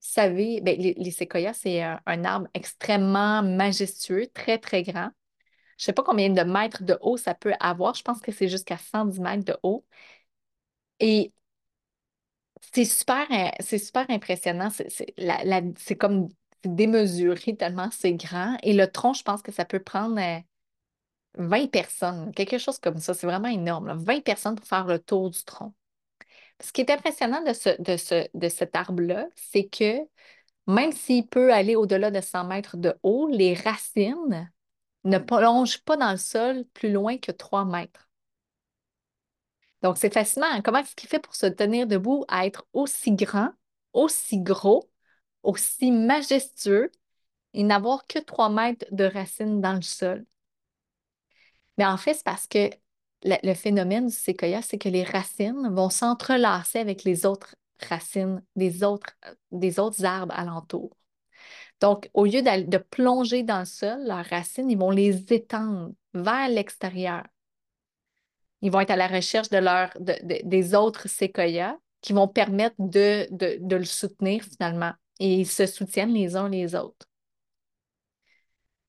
savez, 0.00 0.60
ben, 0.62 0.78
les, 0.78 1.10
séquoias, 1.10 1.52
c'est 1.54 1.82
un, 1.82 2.24
arbre 2.24 2.48
extrêmement 2.54 3.42
majestueux, 3.42 4.28
très, 4.28 4.58
très 4.58 4.82
grand. 4.82 5.10
Je 5.78 5.84
ne 5.84 5.86
sais 5.86 5.92
pas 5.92 6.02
combien 6.02 6.30
de 6.30 6.42
mètres 6.42 6.82
de 6.84 6.98
haut 7.02 7.16
ça 7.18 7.34
peut 7.34 7.54
avoir. 7.60 7.94
Je 7.94 8.02
pense 8.02 8.20
que 8.20 8.32
c'est 8.32 8.48
jusqu'à 8.48 8.78
110 8.78 9.20
mètres 9.20 9.44
de 9.44 9.56
haut. 9.62 9.84
Et 11.00 11.32
c'est 12.72 12.84
super, 12.84 13.26
euh, 13.30 13.50
c'est 13.60 13.78
super 13.78 14.06
impressionnant. 14.10 14.70
C'est 14.70 15.96
comme 15.96 16.28
démesuré 16.64 17.56
tellement 17.56 17.88
c'est 17.90 18.14
grand. 18.14 18.56
Et 18.62 18.72
le 18.74 18.90
tronc, 18.90 19.14
je 19.14 19.22
pense 19.22 19.42
que 19.42 19.52
ça 19.52 19.64
peut 19.64 19.80
prendre 19.80 20.20
20 21.38 21.70
personnes, 21.70 22.32
quelque 22.34 22.58
chose 22.58 22.78
comme 22.78 22.98
ça. 22.98 23.14
C'est 23.14 23.26
vraiment 23.26 23.48
énorme. 23.48 23.92
20 23.96 24.22
personnes 24.22 24.56
pour 24.56 24.66
faire 24.66 24.86
le 24.86 24.98
tour 24.98 25.30
du 25.30 25.44
tronc. 25.44 25.74
Ce 26.60 26.72
qui 26.72 26.80
est 26.80 26.90
impressionnant 26.90 27.42
de, 27.42 27.52
ce, 27.52 27.80
de, 27.80 27.96
ce, 27.96 28.26
de 28.34 28.48
cet 28.48 28.74
arbre-là, 28.74 29.28
c'est 29.36 29.68
que 29.68 30.00
même 30.66 30.92
s'il 30.92 31.26
peut 31.26 31.52
aller 31.52 31.76
au-delà 31.76 32.10
de 32.10 32.20
100 32.20 32.44
mètres 32.44 32.76
de 32.76 32.94
haut, 33.02 33.28
les 33.28 33.54
racines 33.54 34.50
ne 35.04 35.18
plongent 35.18 35.82
pas 35.82 35.96
dans 35.96 36.10
le 36.12 36.18
sol 36.18 36.64
plus 36.74 36.92
loin 36.92 37.18
que 37.18 37.32
3 37.32 37.64
mètres. 37.64 38.08
Donc, 39.82 39.96
c'est 39.96 40.12
fascinant. 40.12 40.60
Comment 40.62 40.78
est-ce 40.78 40.96
qu'il 40.96 41.08
fait 41.08 41.20
pour 41.20 41.34
se 41.34 41.46
tenir 41.46 41.86
debout 41.86 42.24
à 42.28 42.46
être 42.46 42.66
aussi 42.72 43.12
grand, 43.12 43.50
aussi 43.92 44.38
gros, 44.40 44.90
aussi 45.42 45.90
majestueux 45.90 46.90
et 47.54 47.62
n'avoir 47.62 48.06
que 48.06 48.18
3 48.18 48.50
mètres 48.50 48.86
de 48.90 49.04
racines 49.04 49.60
dans 49.60 49.74
le 49.74 49.82
sol? 49.82 50.24
Mais 51.76 51.86
en 51.86 51.96
fait, 51.96 52.14
c'est 52.14 52.24
parce 52.24 52.46
que 52.46 52.70
le, 53.24 53.54
phénomène 53.54 54.06
du 54.06 54.14
séquoia, 54.14 54.62
c'est 54.62 54.78
que 54.78 54.88
les 54.88 55.04
racines 55.04 55.68
vont 55.70 55.90
s'entrelacer 55.90 56.78
avec 56.78 57.04
les 57.04 57.26
autres 57.26 57.54
racines 57.88 58.42
des 58.56 58.82
autres, 58.82 59.16
des 59.52 59.78
autres 59.78 60.04
arbres 60.04 60.34
alentours. 60.36 60.96
Donc, 61.80 62.10
au 62.12 62.24
lieu 62.24 62.42
de 62.42 62.78
plonger 62.78 63.44
dans 63.44 63.60
le 63.60 63.64
sol, 63.64 64.04
leurs 64.04 64.24
racines, 64.24 64.70
ils 64.70 64.78
vont 64.78 64.90
les 64.90 65.32
étendre 65.32 65.92
vers 66.12 66.48
l'extérieur. 66.48 67.24
Ils 68.60 68.72
vont 68.72 68.80
être 68.80 68.90
à 68.90 68.96
la 68.96 69.06
recherche 69.06 69.48
de 69.50 69.58
leur, 69.58 69.90
des 70.00 70.74
autres 70.74 71.08
séquoias 71.08 71.76
qui 72.00 72.12
vont 72.12 72.26
permettre 72.26 72.74
de, 72.78 73.28
de, 73.30 73.76
le 73.76 73.84
soutenir 73.84 74.42
finalement. 74.42 74.92
Et 75.18 75.34
ils 75.40 75.46
se 75.46 75.66
soutiennent 75.66 76.12
les 76.14 76.36
uns 76.36 76.48
les 76.48 76.74
autres. 76.74 77.08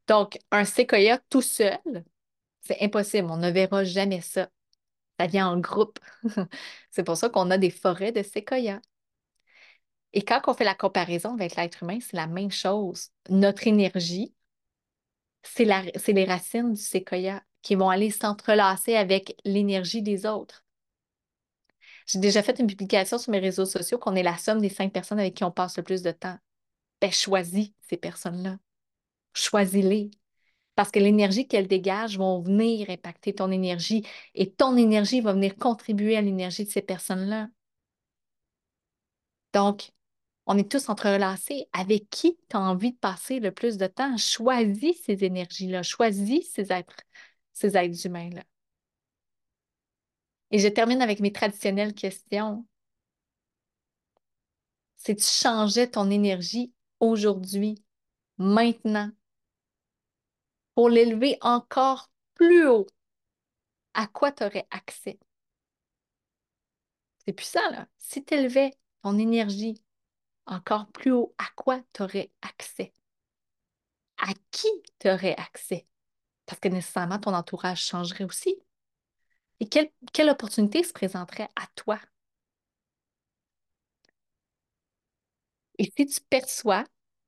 Donc, 0.08 0.40
un 0.52 0.66
séquoia 0.66 1.20
tout 1.30 1.42
seul, 1.42 1.80
c'est 2.62 2.82
impossible, 2.82 3.30
on 3.32 3.38
ne 3.38 3.52
verra 3.52 3.84
jamais 3.84 4.22
ça. 4.22 4.50
Ça 5.20 5.28
vient 5.28 5.48
en 5.50 5.60
groupe. 5.60 6.00
c'est 6.92 7.04
pour 7.04 7.18
ça 7.18 7.30
qu'on 7.30 7.52
a 7.52 7.58
des 7.58 7.70
forêts 7.72 8.12
de 8.12 8.24
séquoias. 8.24 8.82
Et 10.14 10.24
quand 10.24 10.42
on 10.48 10.54
fait 10.54 10.64
la 10.64 10.76
comparaison 10.76 11.34
avec 11.34 11.56
l'être 11.56 11.84
humain, 11.84 12.00
c'est 12.02 12.18
la 12.18 12.28
même 12.28 12.52
chose. 12.52 13.10
Notre 13.30 13.68
énergie, 13.68 14.34
c'est 15.44 15.66
les 15.66 16.26
racines 16.26 16.74
du 16.74 16.82
séquoia 16.82 17.44
qui 17.62 17.76
vont 17.76 17.90
aller 17.90 18.12
s'entrelacer 18.12 18.96
avec 18.96 19.36
l'énergie 19.46 20.02
des 20.02 20.26
autres. 20.26 20.64
J'ai 22.10 22.20
déjà 22.20 22.42
fait 22.42 22.60
une 22.60 22.68
publication 22.68 23.20
sur 23.20 23.32
mes 23.32 23.40
réseaux 23.40 23.66
sociaux 23.66 24.00
qu'on 24.00 24.16
est 24.16 24.24
la 24.24 24.38
somme 24.38 24.62
des 24.62 24.70
cinq 24.70 24.92
personnes 24.92 25.20
avec 25.20 25.36
qui 25.36 25.44
on 25.44 25.52
passe 25.52 25.78
le 25.78 25.84
plus 25.84 26.02
de 26.02 26.12
temps. 26.12 26.38
Ben, 27.02 27.12
choisis 27.12 27.72
ces 27.88 27.98
personnes-là. 27.98 28.58
Choisis-les 29.34 30.12
parce 30.76 30.92
que 30.92 31.00
l'énergie 31.00 31.48
qu'elles 31.48 31.68
dégagent 31.68 32.18
vont 32.18 32.42
venir 32.42 32.90
impacter 32.90 33.36
ton 33.36 33.52
énergie 33.52 34.06
et 34.34 34.50
ton 34.52 34.78
énergie 34.78 35.22
va 35.22 35.34
venir 35.34 35.58
contribuer 35.58 36.18
à 36.18 36.22
l'énergie 36.22 36.66
de 36.66 36.70
ces 36.70 36.82
personnes-là. 36.82 37.50
Donc, 39.54 39.92
on 40.46 40.58
est 40.58 40.72
tous 40.72 40.90
entrelacés. 40.90 41.68
Avec 41.74 42.10
qui 42.10 42.38
tu 42.50 42.58
as 42.58 42.62
envie 42.62 42.94
de 42.94 42.98
passer 42.98 43.40
le 43.40 43.52
plus 43.52 43.78
de 43.78 43.88
temps? 43.88 44.18
Choisis 44.18 45.04
ces 45.04 45.24
énergies-là, 45.26 45.84
choisis 45.84 46.50
ces 46.52 46.72
êtres, 46.72 46.96
ces 47.54 47.78
êtres 47.78 48.06
humains-là. 48.06 48.44
Et 50.52 50.60
je 50.60 50.68
termine 50.68 51.02
avec 51.02 51.20
mes 51.20 51.32
traditionnelles 51.32 51.94
questions. 51.94 52.66
Si 54.98 55.16
tu 55.16 55.24
changeais 55.24 55.90
ton 55.90 56.10
énergie 56.10 56.74
aujourd'hui, 57.00 57.84
maintenant, 58.38 59.12
pour 60.76 60.90
l'élever 60.90 61.38
encore 61.42 62.10
plus 62.36 62.68
haut, 62.68 62.88
à 63.94 64.08
quoi 64.08 64.32
tu 64.32 64.44
aurais 64.44 64.68
accès? 64.72 65.20
C'est 67.26 67.34
puissant, 67.34 67.70
là. 67.72 67.88
Si 67.98 68.24
tu 68.24 68.34
élevais 68.34 68.72
ton 69.04 69.18
énergie 69.18 69.82
encore 70.46 70.88
plus 70.88 71.12
haut, 71.12 71.36
à 71.38 71.46
quoi 71.56 71.82
tu 71.94 72.04
aurais 72.04 72.32
accès? 72.42 72.94
À 74.18 74.34
qui 74.52 74.68
tu 75.00 75.10
aurais 75.10 75.36
accès? 75.36 75.88
Parce 76.46 76.60
que 76.60 76.70
nécessairement, 76.70 77.20
ton 77.20 77.34
entourage 77.34 77.84
changerait 77.84 78.24
aussi. 78.26 78.56
Et 79.60 79.68
quelle, 79.68 80.30
opportunité 80.30 80.84
se 80.84 80.94
présenterait 80.94 81.50
à 81.56 81.68
toi? 81.76 82.00
Et 85.78 85.92
si 85.98 86.06
tu 86.06 86.20
perçois 86.30 86.86